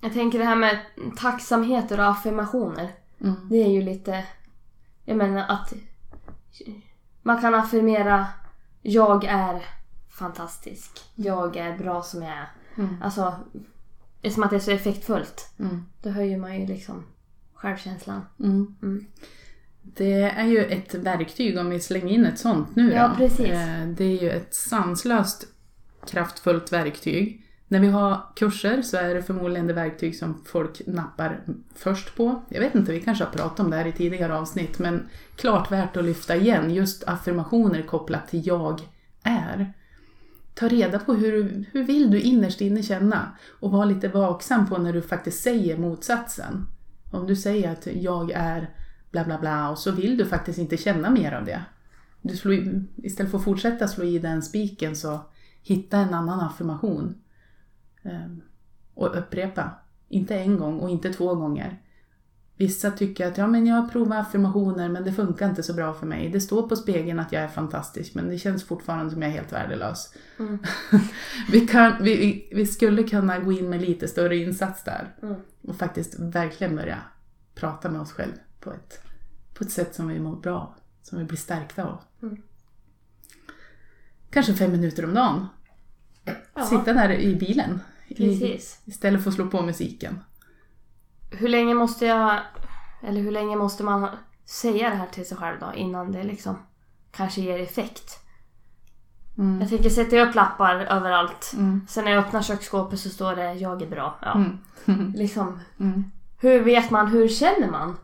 Jag 0.00 0.12
tänker 0.12 0.38
det 0.38 0.44
här 0.44 0.56
med 0.56 0.78
tacksamheter 1.16 2.00
och 2.00 2.06
affirmationer. 2.06 2.90
Mm. 3.20 3.48
Det 3.50 3.56
är 3.64 3.68
ju 3.68 3.82
lite... 3.82 4.24
Jag 5.04 5.16
menar 5.16 5.44
att 5.48 5.72
man 7.22 7.40
kan 7.40 7.54
affirmera 7.54 8.26
jag 8.82 9.24
är 9.24 9.62
fantastisk. 10.08 10.90
Jag 11.14 11.56
är 11.56 11.78
bra 11.78 12.02
som 12.02 12.22
jag 12.22 12.32
är. 12.32 12.48
Mm. 12.78 12.96
Alltså, 13.02 13.34
eftersom 14.22 14.42
att 14.42 14.50
det 14.50 14.56
är 14.56 14.60
så 14.60 14.70
effektfullt. 14.70 15.50
Mm. 15.58 15.84
Då 16.02 16.10
höjer 16.10 16.38
man 16.38 16.60
ju 16.60 16.66
liksom 16.66 17.04
självkänslan. 17.54 18.20
Mm. 18.40 18.76
Mm. 18.82 19.04
Det 19.82 20.22
är 20.22 20.44
ju 20.44 20.64
ett 20.64 20.94
verktyg 20.94 21.58
om 21.58 21.70
vi 21.70 21.80
slänger 21.80 22.14
in 22.14 22.26
ett 22.26 22.38
sånt 22.38 22.76
nu 22.76 22.92
Ja, 22.92 23.08
då. 23.08 23.14
precis. 23.14 23.46
Eh, 23.50 23.86
Det 23.88 24.04
är 24.04 24.22
ju 24.22 24.30
ett 24.30 24.54
sanslöst 24.54 25.44
kraftfullt 26.06 26.72
verktyg. 26.72 27.44
När 27.68 27.80
vi 27.80 27.88
har 27.88 28.20
kurser 28.36 28.82
så 28.82 28.96
är 28.96 29.14
det 29.14 29.22
förmodligen 29.22 29.66
det 29.66 29.72
verktyg 29.72 30.16
som 30.16 30.44
folk 30.46 30.80
nappar 30.86 31.40
först 31.74 32.16
på. 32.16 32.42
Jag 32.48 32.60
vet 32.60 32.74
inte, 32.74 32.92
vi 32.92 33.00
kanske 33.00 33.24
har 33.24 33.30
pratat 33.32 33.60
om 33.60 33.70
det 33.70 33.76
här 33.76 33.86
i 33.86 33.92
tidigare 33.92 34.38
avsnitt, 34.38 34.78
men 34.78 35.08
klart 35.36 35.72
värt 35.72 35.96
att 35.96 36.04
lyfta 36.04 36.36
igen. 36.36 36.74
Just 36.74 37.04
affirmationer 37.04 37.82
kopplat 37.82 38.28
till 38.28 38.46
jag 38.46 38.80
är. 39.22 39.72
Ta 40.58 40.68
reda 40.68 40.98
på 40.98 41.14
hur, 41.14 41.64
hur 41.72 41.84
vill 41.84 42.10
du 42.10 42.20
innerst 42.20 42.60
inne 42.60 42.82
känna 42.82 43.36
och 43.60 43.70
var 43.70 43.86
lite 43.86 44.08
vaksam 44.08 44.68
på 44.68 44.78
när 44.78 44.92
du 44.92 45.02
faktiskt 45.02 45.42
säger 45.42 45.78
motsatsen. 45.78 46.66
Om 47.10 47.26
du 47.26 47.36
säger 47.36 47.72
att 47.72 47.86
jag 47.86 48.30
är 48.30 48.70
bla 49.10 49.24
bla 49.24 49.38
bla 49.38 49.70
och 49.70 49.78
så 49.78 49.90
vill 49.92 50.16
du 50.16 50.26
faktiskt 50.26 50.58
inte 50.58 50.76
känna 50.76 51.10
mer 51.10 51.32
av 51.32 51.44
det. 51.44 51.64
Du 52.22 52.36
slår 52.36 52.54
i, 52.54 52.82
istället 52.96 53.30
för 53.30 53.38
att 53.38 53.44
fortsätta 53.44 53.88
slå 53.88 54.04
i 54.04 54.18
den 54.18 54.42
spiken 54.42 54.96
så 54.96 55.20
hitta 55.62 55.98
en 55.98 56.14
annan 56.14 56.40
affirmation. 56.40 57.14
Ehm, 58.02 58.42
och 58.94 59.18
upprepa. 59.18 59.70
Inte 60.08 60.36
en 60.36 60.58
gång 60.58 60.78
och 60.78 60.90
inte 60.90 61.12
två 61.12 61.34
gånger. 61.34 61.82
Vissa 62.58 62.90
tycker 62.90 63.26
att 63.26 63.38
ja, 63.38 63.46
men 63.46 63.66
jag 63.66 63.76
har 63.76 63.88
provat 63.88 64.26
affirmationer 64.26 64.88
men 64.88 65.04
det 65.04 65.12
funkar 65.12 65.48
inte 65.48 65.62
så 65.62 65.74
bra 65.74 65.94
för 65.94 66.06
mig. 66.06 66.28
Det 66.28 66.40
står 66.40 66.68
på 66.68 66.76
spegeln 66.76 67.20
att 67.20 67.32
jag 67.32 67.42
är 67.42 67.48
fantastisk 67.48 68.14
men 68.14 68.28
det 68.28 68.38
känns 68.38 68.64
fortfarande 68.64 69.10
som 69.10 69.22
jag 69.22 69.30
är 69.30 69.34
helt 69.34 69.52
värdelös. 69.52 70.14
Mm. 70.38 70.58
vi, 71.52 71.66
kan, 71.66 72.02
vi, 72.02 72.48
vi, 72.52 72.66
skulle 72.66 73.02
kunna 73.02 73.38
gå 73.38 73.52
in 73.52 73.70
med 73.70 73.80
lite 73.80 74.08
större 74.08 74.36
insats 74.36 74.84
där 74.84 75.14
Mm. 75.22 75.36
och 75.62 75.76
faktiskt 75.76 76.18
verkligen 76.18 76.76
börja 76.76 76.98
prata 77.54 77.90
med 77.90 78.00
oss 78.00 78.12
själva 78.12 78.38
på 78.60 78.72
ett, 78.72 79.02
på 79.54 79.64
ett 79.64 79.70
sätt 79.70 79.94
som 79.94 80.08
vi 80.08 80.20
mår 80.20 80.36
bra 80.36 80.60
av, 80.60 80.74
som 81.02 81.18
vi 81.18 81.24
blir 81.24 81.38
stärkta 81.38 81.84
av. 81.84 82.00
Mm. 82.22 82.42
Kanske 84.30 84.54
fem 84.54 84.70
minuter 84.70 85.04
om 85.04 85.14
dagen. 85.14 85.46
Ja, 86.54 86.64
Sitta 86.64 86.92
där 86.92 87.12
i 87.12 87.36
bilen 87.36 87.80
i, 88.08 88.60
istället 88.84 89.22
för 89.22 89.30
att 89.30 89.34
slå 89.34 89.46
på 89.46 89.62
musiken. 89.62 90.18
Hur 91.30 91.48
länge 91.48 91.74
måste 91.74 92.06
jag... 92.06 92.40
Eller 93.02 93.20
hur 93.20 93.30
länge 93.30 93.56
måste 93.56 93.84
man 93.84 94.08
säga 94.44 94.90
det 94.90 94.96
här 94.96 95.06
till 95.06 95.28
sig 95.28 95.36
själv 95.36 95.56
då 95.60 95.72
innan 95.74 96.12
det 96.12 96.22
liksom 96.22 96.56
kanske 97.12 97.40
ger 97.40 97.58
effekt? 97.60 98.18
Mm. 99.38 99.60
Jag 99.60 99.70
tänker 99.70 99.90
sätta 99.90 100.20
upp 100.20 100.34
lappar 100.34 100.74
överallt. 100.74 101.52
Mm. 101.56 101.86
Sen 101.88 102.04
när 102.04 102.12
jag 102.12 102.24
öppnar 102.24 102.42
köksskåpet 102.42 103.00
så 103.00 103.08
står 103.10 103.36
det 103.36 103.52
jag 103.52 103.82
är 103.82 103.86
bra. 103.90 104.18
Ja. 104.22 104.32
Mm. 104.34 105.12
Liksom, 105.16 105.60
Mm. 105.80 106.04
hur 106.40 106.60
vet 106.64 106.90
man, 106.90 107.06
hur 107.06 107.28
känner 107.28 107.70
man 107.70 107.96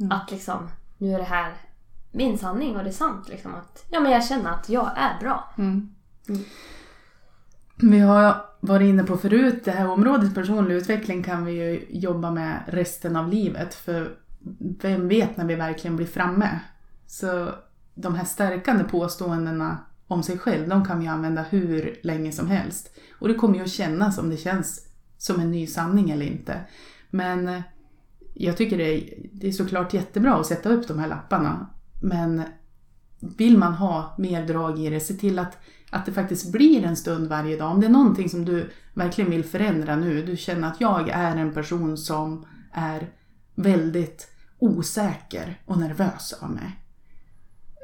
Mm. 0.00 0.12
att 0.12 0.30
liksom, 0.30 0.68
nu 0.98 1.14
är 1.14 1.18
det 1.18 1.24
här 1.24 1.52
min 2.12 2.38
sanning 2.38 2.76
och 2.76 2.82
det 2.84 2.90
är 2.90 2.92
sant. 2.92 3.28
Liksom, 3.28 3.54
att, 3.54 3.84
ja 3.90 4.00
men 4.00 4.12
jag 4.12 4.24
känner 4.24 4.50
att 4.50 4.68
jag 4.68 4.90
är 4.96 5.20
bra. 5.20 5.52
Vi 7.82 7.98
har 7.98 8.44
varit 8.60 8.88
inne 8.88 9.04
på 9.04 9.16
förut, 9.16 9.64
det 9.64 9.70
här 9.70 9.88
området 9.88 10.34
personlig 10.34 10.74
utveckling 10.74 11.22
kan 11.22 11.44
vi 11.44 11.52
ju 11.52 11.86
jobba 11.88 12.30
med 12.30 12.62
resten 12.66 13.16
av 13.16 13.28
livet. 13.28 13.74
För 13.74 14.16
vem 14.82 15.08
vet 15.08 15.36
när 15.36 15.44
vi 15.44 15.54
verkligen 15.54 15.96
blir 15.96 16.06
framme? 16.06 16.60
Så 17.06 17.50
de 17.94 18.14
här 18.14 18.24
stärkande 18.24 18.84
påståendena 18.84 19.78
om 20.06 20.22
sig 20.22 20.38
själv, 20.38 20.68
de 20.68 20.84
kan 20.84 21.00
vi 21.00 21.06
använda 21.06 21.42
hur 21.42 22.00
länge 22.02 22.32
som 22.32 22.46
helst. 22.46 22.96
Och 23.18 23.28
det 23.28 23.34
kommer 23.34 23.54
ju 23.54 23.62
att 23.62 23.70
kännas 23.70 24.18
om 24.18 24.30
det 24.30 24.36
känns 24.36 24.86
som 25.18 25.40
en 25.40 25.50
ny 25.50 25.66
sanning 25.66 26.10
eller 26.10 26.26
inte. 26.26 26.60
Men 27.10 27.48
eh, 27.48 27.60
jag 28.34 28.56
tycker 28.56 28.78
det 28.78 28.94
är, 28.94 29.14
det 29.32 29.48
är 29.48 29.52
såklart 29.52 29.94
jättebra 29.94 30.34
att 30.34 30.46
sätta 30.46 30.68
upp 30.68 30.88
de 30.88 30.98
här 30.98 31.08
lapparna. 31.08 31.66
Men 32.02 32.42
vill 33.20 33.58
man 33.58 33.72
ha 33.72 34.14
mer 34.18 34.46
drag 34.46 34.78
i 34.78 34.90
det, 34.90 35.00
se 35.00 35.14
till 35.14 35.38
att, 35.38 35.58
att 35.90 36.06
det 36.06 36.12
faktiskt 36.12 36.52
blir 36.52 36.84
en 36.84 36.96
stund 36.96 37.28
varje 37.28 37.56
dag. 37.56 37.70
Om 37.70 37.80
det 37.80 37.86
är 37.86 37.90
någonting 37.90 38.28
som 38.28 38.44
du 38.44 38.70
verkligen 38.94 39.30
vill 39.30 39.44
förändra 39.44 39.96
nu, 39.96 40.22
du 40.22 40.36
känner 40.36 40.68
att 40.68 40.80
jag 40.80 41.08
är 41.08 41.36
en 41.36 41.54
person 41.54 41.96
som 41.96 42.46
är 42.72 43.08
väldigt 43.54 44.28
osäker 44.58 45.62
och 45.64 45.78
nervös 45.78 46.32
av 46.40 46.50
mig. 46.50 46.80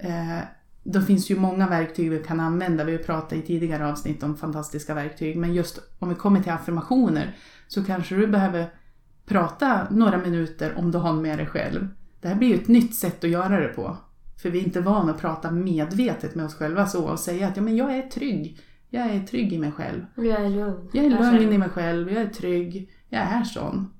Eh, 0.03 0.39
då 0.83 1.01
finns 1.01 1.31
ju 1.31 1.39
många 1.39 1.69
verktyg 1.69 2.11
vi 2.11 2.19
kan 2.19 2.41
använda. 2.41 2.85
Vi 2.85 2.93
har 2.93 3.03
pratat 3.03 3.33
i 3.33 3.43
tidigare 3.43 3.89
avsnitt 3.89 4.23
om 4.23 4.37
fantastiska 4.37 4.95
verktyg. 4.95 5.37
Men 5.37 5.55
just 5.55 5.79
om 5.99 6.09
vi 6.09 6.15
kommer 6.15 6.41
till 6.41 6.53
affirmationer 6.53 7.37
så 7.69 7.85
kanske 7.85 8.15
du 8.15 8.27
behöver 8.27 8.71
prata 9.27 9.87
några 9.91 10.19
minuter 10.19 10.79
om 10.79 10.91
du 10.91 10.99
har 10.99 11.13
med 11.13 11.39
dig 11.39 11.47
själv. 11.47 11.89
Det 12.21 12.29
här 12.29 12.35
blir 12.35 12.49
ju 12.49 12.55
ett 12.55 12.69
nytt 12.69 12.95
sätt 12.95 13.25
att 13.25 13.31
göra 13.31 13.61
det 13.61 13.69
på. 13.69 13.97
För 14.37 14.51
vi 14.51 14.59
är 14.59 14.65
inte 14.65 14.81
vana 14.81 15.13
att 15.13 15.21
prata 15.21 15.51
medvetet 15.51 16.35
med 16.35 16.45
oss 16.45 16.55
själva 16.55 16.87
så 16.87 17.05
och 17.05 17.21
säga 17.21 17.49
att 17.49 17.57
ja, 17.57 17.63
men 17.63 17.77
jag 17.77 17.99
är 17.99 18.03
trygg. 18.03 18.61
Jag 18.91 19.07
är 19.07 19.21
trygg 19.21 19.53
i 19.53 19.59
mig 19.59 19.73
själv. 19.73 20.07
Jag 20.15 20.27
är 20.27 20.51
lugn. 20.51 20.91
Jag 20.93 21.05
är 21.05 21.33
lugn 21.33 21.53
i 21.53 21.59
mig 21.59 21.69
själv. 21.69 22.13
Jag 22.13 22.23
är 22.23 22.29
trygg. 22.29 22.91
Jag 23.09 23.23
är 23.23 23.45
sån. 23.45 23.93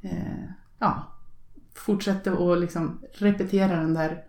Eh, 0.00 0.44
ja. 0.78 1.08
Fortsätter 1.74 2.52
att 2.52 2.60
liksom 2.60 3.00
repetera 3.12 3.76
den 3.76 3.94
där 3.94 4.24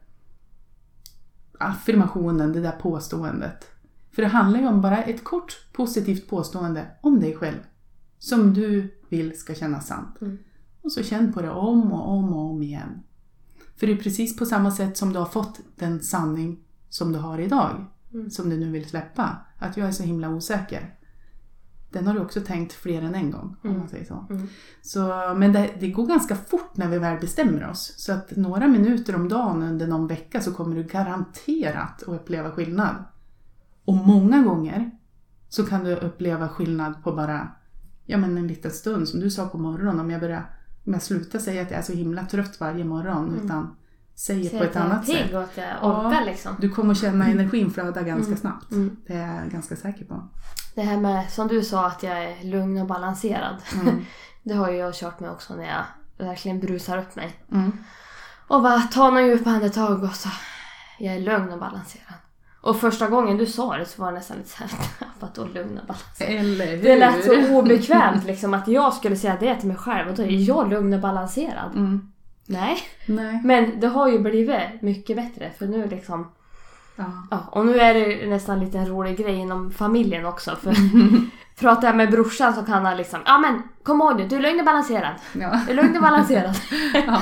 affirmationen, 1.60 2.54
det 2.54 2.62
där 2.62 2.72
påståendet. 2.72 3.68
För 4.12 4.22
det 4.22 4.28
handlar 4.28 4.60
ju 4.60 4.68
om 4.68 4.82
bara 4.82 5.04
ett 5.04 5.24
kort 5.24 5.68
positivt 5.74 6.30
påstående 6.30 6.88
om 7.02 7.20
dig 7.20 7.36
själv. 7.36 7.60
Som 8.20 8.54
du 8.54 9.00
vill 9.10 9.40
ska 9.40 9.54
kännas 9.54 9.88
sant. 9.88 10.22
Mm. 10.22 10.38
Och 10.82 10.92
så 10.92 11.04
känn 11.04 11.34
på 11.34 11.42
det 11.42 11.50
om 11.50 11.92
och 11.94 12.10
om 12.10 12.34
och 12.34 12.50
om 12.50 12.64
igen. 12.64 13.04
För 13.76 13.88
det 13.88 13.94
är 13.94 13.98
precis 13.98 14.36
på 14.36 14.46
samma 14.46 14.72
sätt 14.72 14.98
som 14.98 15.14
du 15.14 15.20
har 15.20 15.26
fått 15.26 15.60
den 15.76 16.00
sanning 16.00 16.60
som 16.90 17.12
du 17.12 17.20
har 17.20 17.40
idag. 17.40 17.86
Mm. 18.14 18.30
Som 18.30 18.50
du 18.50 18.58
nu 18.58 18.72
vill 18.72 18.90
släppa. 18.90 19.38
Att 19.60 19.78
jag 19.78 19.88
är 19.88 19.92
så 19.92 20.04
himla 20.04 20.30
osäker. 20.30 20.96
Den 21.92 22.08
har 22.08 22.14
du 22.14 22.20
också 22.20 22.42
tänkt 22.42 22.74
fler 22.74 23.02
än 23.02 23.16
en 23.16 23.32
gång. 23.32 23.56
Om 23.62 23.70
man 23.70 23.76
mm. 23.76 23.88
säger 23.88 24.06
så. 24.06 24.26
Mm. 24.30 24.48
så 24.82 25.34
men 25.38 25.54
det, 25.54 25.70
det, 25.80 25.92
går 25.92 26.08
ganska 26.08 26.36
fort 26.36 26.78
när 26.78 26.88
vi 26.88 27.00
väl 27.00 27.20
bestämmer 27.20 27.70
oss. 27.70 27.94
Så 27.98 28.14
att 28.14 28.36
några 28.36 28.68
minuter 28.68 29.16
om 29.16 29.30
dagen 29.30 29.64
under 29.64 29.88
någon 29.88 30.08
vecka 30.08 30.42
så 30.42 30.54
kommer 30.54 30.76
du 30.76 30.84
garanterat 30.84 32.04
att 32.04 32.10
uppleva 32.10 32.52
skillnad. 32.52 32.96
Och 33.86 33.96
många 33.96 34.44
gånger 34.44 34.92
så 35.50 35.66
kan 35.66 35.84
du 35.84 35.96
uppleva 35.96 36.50
skillnad 36.50 37.04
på 37.04 37.12
bara 37.12 37.52
ja, 38.06 38.18
men 38.18 38.38
en 38.38 38.48
liten 38.48 38.72
stund. 38.72 39.10
Som 39.10 39.20
du 39.20 39.32
sa 39.32 39.48
på 39.48 39.58
morgonen. 39.58 40.00
Om 40.00 40.12
jag, 40.12 40.22
börjar, 40.22 40.46
om 40.86 40.94
jag 40.94 41.02
slutar 41.02 41.40
säga 41.40 41.62
att 41.62 41.72
jag 41.72 41.80
är 41.80 41.84
så 41.84 41.94
himla 41.94 42.26
trött 42.26 42.60
varje 42.60 42.84
morgon. 42.84 43.30
Mm. 43.30 43.46
Utan 43.46 43.76
säger 44.16 44.60
på 44.60 44.64
ett 44.64 44.76
annat 44.76 45.06
sätt. 45.06 45.34
Och 45.34 45.44
att 45.44 45.58
jag 45.58 45.66
orkar, 45.82 46.14
ja, 46.14 46.24
liksom. 46.26 46.56
Du 46.60 46.70
kommer 46.70 46.94
känna 46.94 47.28
energin 47.28 47.72
flöda 47.72 48.02
ganska 48.02 48.28
mm. 48.28 48.38
snabbt. 48.38 48.72
Mm. 48.72 48.98
Det 49.08 49.14
är 49.14 49.42
jag 49.42 49.52
ganska 49.52 49.76
säker 49.76 50.06
på. 50.06 50.30
Det 50.76 50.82
här 50.82 50.98
med, 50.98 51.32
som 51.32 51.48
du 51.48 51.64
sa, 51.64 51.88
att 51.88 52.04
jag 52.04 52.24
är 52.24 52.44
lugn 52.44 52.82
och 52.82 52.88
balanserad. 52.88 53.56
Mm. 53.82 54.06
det 54.44 54.54
har 54.54 54.72
ju 54.72 54.78
jag 54.78 54.94
kört 54.96 55.20
med 55.20 55.32
också 55.32 55.56
när 55.56 55.68
jag 55.68 55.86
verkligen 56.28 56.60
brusar 56.60 56.98
upp 56.98 57.16
mig. 57.16 57.40
Mm. 57.52 57.78
Och 58.48 58.62
bara 58.62 58.80
tar 58.80 59.12
några 59.12 59.28
djupa 59.28 59.50
andetag 59.50 60.04
och 60.04 60.16
så, 60.16 60.30
jag 61.00 61.16
är 61.16 61.20
lugn 61.20 61.52
och 61.52 61.60
balanserad. 61.60 62.14
Och 62.64 62.80
första 62.80 63.08
gången 63.08 63.38
du 63.38 63.46
sa 63.46 63.78
det 63.78 63.86
så 63.86 64.02
var 64.02 64.12
det 64.12 64.18
nästan 64.18 64.38
lite 64.38 64.50
såhär, 64.50 64.72
vadå 65.20 65.46
lugn 65.54 65.80
och 65.80 65.88
balanserad? 65.88 66.82
Det 66.84 66.96
lät 66.96 67.26
så 67.26 67.58
obekvämt 67.58 68.26
liksom 68.26 68.54
att 68.54 68.68
jag 68.68 68.94
skulle 68.94 69.16
säga 69.16 69.38
det 69.40 69.56
till 69.56 69.68
mig 69.68 69.78
själv 69.78 70.10
och 70.10 70.16
då 70.16 70.24
är 70.24 70.48
jag 70.48 70.70
lugn 70.70 70.94
och 70.94 71.00
balanserad. 71.00 71.72
Mm. 71.76 72.12
Nej. 72.46 72.78
Nej. 73.06 73.42
Men 73.44 73.80
det 73.80 73.88
har 73.88 74.10
ju 74.10 74.20
blivit 74.20 74.82
mycket 74.82 75.16
bättre 75.16 75.52
för 75.58 75.66
nu 75.66 75.88
liksom 75.88 76.32
Ja. 76.96 77.28
ja. 77.32 77.50
Och 77.52 77.66
nu 77.66 77.80
är 77.80 77.94
det 77.94 78.30
nästan 78.30 78.60
lite 78.60 78.78
en 78.78 78.88
rolig 78.88 79.18
grej 79.18 79.36
inom 79.36 79.72
familjen 79.72 80.26
också. 80.26 80.56
För 80.56 80.76
pratar 81.60 81.88
jag 81.88 81.98
med 81.98 82.12
brorsan 82.12 82.54
så 82.54 82.62
kan 82.62 82.86
han 82.86 82.98
liksom, 82.98 83.20
ja 83.26 83.38
men 83.38 83.64
kom 83.84 84.02
ihåg 84.02 84.18
nu, 84.18 84.28
du 84.28 84.36
är 84.36 84.42
lugn 84.42 84.60
och 84.60 84.66
balanserad. 84.66 85.16
Ja. 85.34 85.60
Du 85.66 85.72
är 85.72 85.76
lugn 85.76 85.96
och 85.96 86.02
balanserad. 86.02 86.56
ja, 87.08 87.22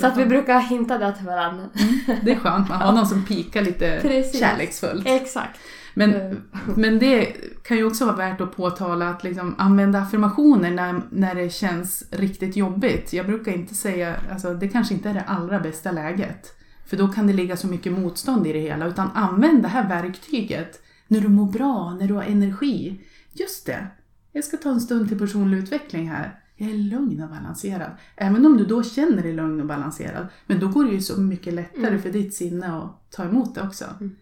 så 0.00 0.06
att 0.06 0.16
vi 0.16 0.26
brukar 0.26 0.60
hinta 0.60 0.98
det 0.98 1.12
till 1.12 1.26
varandra. 1.26 1.64
Mm, 1.74 2.18
det 2.24 2.32
är 2.32 2.36
skönt, 2.36 2.68
man 2.68 2.80
har 2.80 2.92
någon 2.92 3.06
som 3.06 3.24
pikar 3.24 3.62
lite 3.62 3.98
Precis. 4.02 4.40
kärleksfullt. 4.40 5.06
Exakt. 5.06 5.60
Men, 5.94 6.14
mm. 6.14 6.42
men 6.76 6.98
det 6.98 7.36
kan 7.62 7.76
ju 7.76 7.84
också 7.84 8.04
vara 8.04 8.16
värt 8.16 8.40
att 8.40 8.56
påtala 8.56 9.08
att 9.08 9.24
liksom 9.24 9.54
använda 9.58 9.98
affirmationer 9.98 10.70
när, 10.70 11.02
när 11.10 11.34
det 11.34 11.50
känns 11.50 12.04
riktigt 12.10 12.56
jobbigt. 12.56 13.12
Jag 13.12 13.26
brukar 13.26 13.52
inte 13.52 13.74
säga, 13.74 14.14
alltså 14.32 14.54
det 14.54 14.68
kanske 14.68 14.94
inte 14.94 15.10
är 15.10 15.14
det 15.14 15.24
allra 15.26 15.60
bästa 15.60 15.92
läget. 15.92 16.59
För 16.86 16.96
då 16.96 17.08
kan 17.08 17.26
det 17.26 17.32
ligga 17.32 17.56
så 17.56 17.66
mycket 17.66 17.92
motstånd 17.92 18.46
i 18.46 18.52
det 18.52 18.60
hela. 18.60 18.86
Utan 18.86 19.10
använd 19.14 19.62
det 19.62 19.68
här 19.68 19.88
verktyget 19.88 20.82
när 21.08 21.20
du 21.20 21.28
mår 21.28 21.52
bra, 21.52 21.94
när 21.94 22.08
du 22.08 22.14
har 22.14 22.22
energi. 22.22 23.00
Just 23.32 23.66
det, 23.66 23.86
jag 24.32 24.44
ska 24.44 24.56
ta 24.56 24.70
en 24.70 24.80
stund 24.80 25.08
till 25.08 25.18
personlig 25.18 25.58
utveckling 25.58 26.08
här. 26.08 26.40
Jag 26.56 26.70
är 26.70 26.74
lugn 26.74 27.22
och 27.22 27.30
balanserad. 27.30 27.90
Även 28.16 28.46
om 28.46 28.56
du 28.56 28.64
då 28.64 28.82
känner 28.82 29.22
dig 29.22 29.32
lugn 29.32 29.60
och 29.60 29.66
balanserad. 29.66 30.26
Men 30.46 30.60
då 30.60 30.68
går 30.68 30.84
det 30.84 30.90
ju 30.90 31.00
så 31.00 31.20
mycket 31.20 31.54
lättare 31.54 31.88
mm. 31.88 32.02
för 32.02 32.10
ditt 32.10 32.34
sinne 32.34 32.76
att 32.76 33.10
ta 33.10 33.24
emot 33.24 33.54
det 33.54 33.62
också. 33.62 33.84
Mm. 33.84 34.16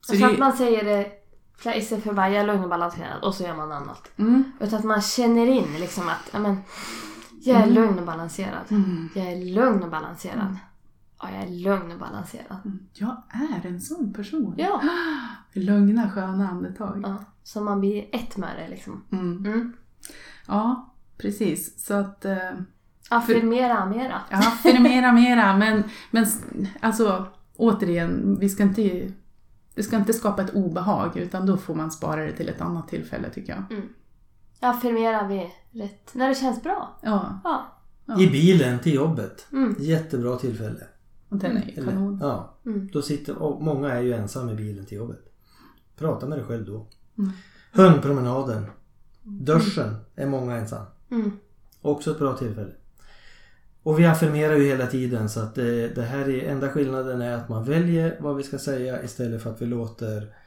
Så, 0.00 0.12
så 0.12 0.18
det... 0.18 0.32
att 0.32 0.38
man 0.38 0.52
säger 0.52 0.84
det 0.84 1.12
istället 1.76 2.04
för 2.04 2.12
bara 2.12 2.30
jag 2.30 2.42
är 2.42 2.46
lugn 2.46 2.64
och 2.64 2.70
balanserad 2.70 3.22
och 3.22 3.34
så 3.34 3.42
gör 3.42 3.56
man 3.56 3.72
annat. 3.72 4.10
Mm. 4.16 4.52
Utan 4.60 4.78
att 4.78 4.84
man 4.84 5.00
känner 5.02 5.46
in 5.46 5.76
liksom 5.80 6.08
att 6.08 6.34
amen, 6.34 6.56
jag 7.42 7.56
är 7.56 7.62
mm. 7.62 7.74
lugn 7.74 7.98
och 7.98 8.06
balanserad. 8.06 8.64
Mm. 8.70 9.08
Jag 9.14 9.26
är 9.32 9.54
lugn 9.54 9.82
och 9.82 9.90
balanserad. 9.90 10.56
Ja, 11.22 11.30
jag 11.30 11.42
är 11.42 11.48
lugn 11.48 11.92
och 11.92 11.98
balanserad. 11.98 12.58
Mm. 12.64 12.78
Jag 12.92 13.22
är 13.28 13.66
en 13.66 13.80
sån 13.80 14.12
person. 14.12 14.54
Ja. 14.58 14.82
Lugna, 15.52 16.10
sköna 16.10 16.48
andetag. 16.48 17.00
Ja, 17.04 17.24
så 17.42 17.60
man 17.60 17.80
blir 17.80 18.08
ett 18.12 18.36
med 18.36 18.50
det 18.58 18.68
liksom. 18.68 19.04
Mm. 19.12 19.46
Mm. 19.46 19.72
Ja, 20.46 20.94
precis. 21.18 21.86
Så 21.86 21.94
att... 21.94 22.24
Eh, 22.24 22.52
affirmera 23.08 23.86
mera. 23.86 24.20
Ja, 24.30 24.38
affirmera 24.38 25.12
mera. 25.12 25.56
Men, 25.56 25.84
men 26.10 26.26
alltså, 26.80 27.26
återigen, 27.56 28.36
vi 28.40 28.48
ska 28.48 28.62
inte... 28.62 29.12
Det 29.74 29.82
ska 29.82 29.96
inte 29.96 30.12
skapa 30.12 30.42
ett 30.42 30.54
obehag 30.54 31.16
utan 31.16 31.46
då 31.46 31.56
får 31.56 31.74
man 31.74 31.90
spara 31.90 32.24
det 32.24 32.32
till 32.32 32.48
ett 32.48 32.60
annat 32.60 32.88
tillfälle 32.88 33.30
tycker 33.30 33.52
jag. 33.52 33.78
Mm. 33.78 33.88
Affirmera 34.60 35.26
vid 35.26 35.46
rätt... 35.70 36.14
När 36.14 36.28
det 36.28 36.34
känns 36.34 36.62
bra. 36.62 36.98
Ja. 37.02 37.40
ja. 37.44 37.78
ja. 38.04 38.20
I 38.20 38.26
bilen 38.26 38.78
till 38.78 38.94
jobbet. 38.94 39.46
Mm. 39.52 39.76
Jättebra 39.78 40.36
tillfälle. 40.36 40.86
Den 41.38 41.56
är 41.56 41.66
ju 41.66 41.84
kanon. 41.84 42.18
Ja. 42.22 42.54
Mm. 42.66 42.88
Då 42.92 43.02
sitter, 43.02 43.38
och 43.38 43.62
många 43.62 43.92
är 43.92 44.00
ju 44.00 44.12
ensamma 44.12 44.52
i 44.52 44.54
bilen 44.54 44.86
till 44.86 44.98
jobbet. 44.98 45.20
Prata 45.96 46.26
med 46.26 46.38
dig 46.38 46.46
själv 46.46 46.66
då. 46.66 46.86
Mm. 47.18 47.30
Hundpromenaden. 47.72 48.66
Duschen 49.22 49.96
är 50.14 50.26
många 50.26 50.56
ensam. 50.56 50.84
Mm. 51.10 51.32
Också 51.80 52.10
ett 52.10 52.18
bra 52.18 52.36
tillfälle. 52.36 52.72
Och 53.82 53.98
vi 53.98 54.06
affirmerar 54.06 54.56
ju 54.56 54.64
hela 54.64 54.86
tiden 54.86 55.28
så 55.28 55.40
att 55.40 55.54
det, 55.54 55.88
det 55.88 56.02
här 56.02 56.28
är 56.28 56.50
enda 56.50 56.68
skillnaden 56.68 57.22
är 57.22 57.32
att 57.32 57.48
man 57.48 57.64
väljer 57.64 58.16
vad 58.20 58.36
vi 58.36 58.42
ska 58.42 58.58
säga 58.58 59.02
istället 59.02 59.42
för 59.42 59.50
att 59.50 59.62
vi 59.62 59.66
låter 59.66 60.16
Eh, 60.18 60.43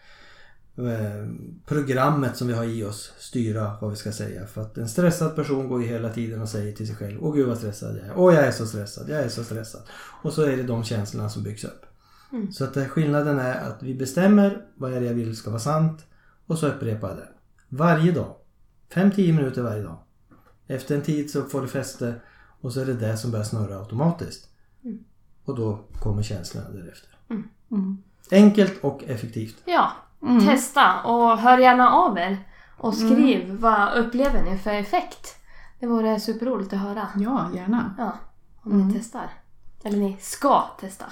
programmet 1.66 2.38
som 2.38 2.48
vi 2.48 2.54
har 2.54 2.64
i 2.64 2.84
oss 2.84 3.14
styra 3.18 3.78
vad 3.82 3.90
vi 3.90 3.96
ska 3.96 4.12
säga. 4.12 4.48
För 4.48 4.62
att 4.62 4.78
en 4.78 4.90
stressad 4.90 5.36
person 5.36 5.68
går 5.68 5.82
ju 5.82 5.88
hela 5.88 6.10
tiden 6.10 6.42
och 6.42 6.50
säger 6.50 6.74
till 6.74 6.88
sig 6.88 6.96
själv 6.96 7.18
Åh 7.22 7.36
gud 7.36 7.48
vad 7.48 7.58
stressad 7.58 7.98
jag 7.98 8.06
är. 8.06 8.14
Åh 8.16 8.36
jag 8.36 8.44
är 8.44 8.52
så 8.52 8.66
stressad. 8.66 9.10
Jag 9.10 9.20
är 9.20 9.30
så 9.30 9.44
stressad. 9.44 9.82
Och 10.22 10.34
så 10.34 10.42
är 10.42 10.58
det 10.58 10.64
de 10.64 10.84
känslorna 10.84 11.30
som 11.30 11.44
byggs 11.44 11.64
upp. 11.64 11.86
Mm. 12.32 12.52
Så 12.52 12.64
att 12.64 12.90
skillnaden 12.90 13.40
är 13.40 13.70
att 13.70 13.84
vi 13.84 13.96
bestämmer 13.96 14.66
vad 14.76 14.94
är 14.94 15.00
det 15.00 15.06
jag 15.06 15.14
vill 15.14 15.36
ska 15.36 15.50
vara 15.50 15.60
sant. 15.60 16.06
Och 16.46 16.58
så 16.58 16.68
upprepar 16.68 17.08
jag 17.08 17.18
det. 17.18 17.28
Varje 17.70 18.12
dag. 18.12 18.36
5-10 18.94 19.34
minuter 19.34 19.62
varje 19.62 19.84
dag. 19.84 20.00
Efter 20.68 20.96
en 20.96 21.02
tid 21.02 21.32
så 21.32 21.44
får 21.44 21.62
det 21.62 21.68
fäste 21.68 22.14
och 22.62 22.74
så 22.74 22.80
är 22.80 22.86
det 22.86 22.94
det 22.94 23.18
som 23.18 23.32
börjar 23.32 23.46
snurra 23.46 23.80
automatiskt. 23.80 24.50
Mm. 24.84 25.00
Och 25.46 25.56
då 25.56 25.80
kommer 26.00 26.24
känslorna 26.24 26.70
därefter. 26.70 27.10
Mm. 27.30 27.50
mm. 27.72 27.98
Enkelt 28.32 28.74
och 28.82 29.04
effektivt. 29.04 29.56
Ja, 29.66 29.92
Mm. 30.22 30.46
Testa 30.46 31.02
och 31.02 31.38
hör 31.38 31.58
gärna 31.58 31.90
av 31.90 32.18
er. 32.18 32.38
Och 32.78 32.94
skriv 32.94 33.44
mm. 33.44 33.58
vad 33.58 33.94
upplever 33.94 34.44
ni 34.44 34.58
för 34.58 34.72
effekt. 34.72 35.36
Det 35.80 35.88
vore 35.88 36.20
superroligt 36.20 36.74
att 36.74 36.80
höra. 36.80 37.08
Ja, 37.16 37.50
gärna. 37.56 37.96
Ja, 37.98 38.18
om 38.62 38.72
ni 38.72 38.82
mm. 38.82 38.94
testar. 38.94 39.30
Eller 39.84 39.98
ni 39.98 40.18
ska 40.20 40.62
testa. 40.80 41.06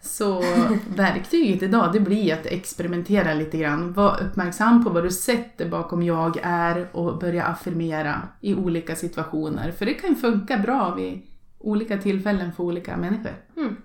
Så 0.00 0.42
verktyget 0.96 1.62
idag 1.62 1.92
det 1.92 2.00
blir 2.00 2.34
att 2.34 2.46
experimentera 2.46 3.34
lite 3.34 3.58
grann. 3.58 3.92
Var 3.92 4.22
uppmärksam 4.22 4.84
på 4.84 4.90
vad 4.90 5.04
du 5.04 5.10
sätter 5.10 5.68
bakom 5.68 6.02
jag 6.02 6.38
är 6.42 6.96
och 6.96 7.18
börja 7.18 7.44
affirmera 7.44 8.22
i 8.40 8.54
olika 8.54 8.96
situationer. 8.96 9.72
För 9.72 9.86
det 9.86 9.94
kan 9.94 10.16
funka 10.16 10.58
bra 10.58 10.94
vid 10.94 11.22
olika 11.58 11.98
tillfällen 11.98 12.52
för 12.52 12.64
olika 12.64 12.96
människor. 12.96 13.34
Mm. 13.56 13.76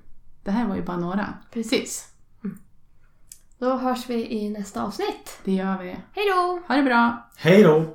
Det 0.43 0.51
här 0.51 0.67
var 0.67 0.75
ju 0.75 0.81
bara 0.81 0.97
några. 0.97 1.33
Precis. 1.53 2.14
Då 3.59 3.75
hörs 3.75 4.09
vi 4.09 4.31
i 4.31 4.49
nästa 4.49 4.83
avsnitt. 4.83 5.39
Det 5.43 5.51
gör 5.51 5.77
vi. 5.77 5.89
Hej 6.13 6.25
då! 6.29 6.61
Ha 6.67 6.75
det 6.75 6.83
bra! 6.83 7.29
Hej 7.37 7.63
då! 7.63 7.85